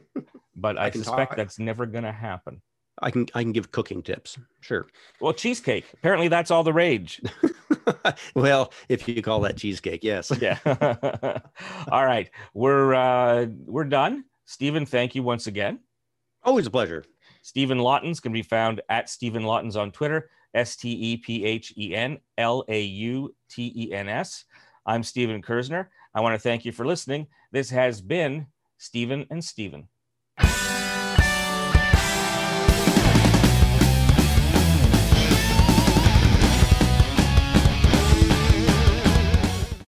[0.57, 1.37] But I, I suspect talk.
[1.37, 2.61] that's never going to happen.
[3.01, 4.37] I can I can give cooking tips.
[4.61, 4.87] Sure.
[5.19, 5.85] Well, cheesecake.
[5.93, 7.21] Apparently, that's all the rage.
[8.35, 10.31] well, if you call that cheesecake, yes.
[10.39, 10.57] yeah.
[11.91, 14.23] all right, we're uh, we're done.
[14.45, 15.79] Stephen, thank you once again.
[16.45, 17.03] Always a pleasure.
[17.41, 21.73] Stephen Lautens can be found at Stephen Lautens on Twitter, S T E P H
[21.75, 24.45] E N L A U T E N S.
[24.85, 25.87] I'm Stephen Kersner.
[26.13, 27.25] I want to thank you for listening.
[27.51, 28.45] This has been
[28.77, 29.87] Stephen and Stephen.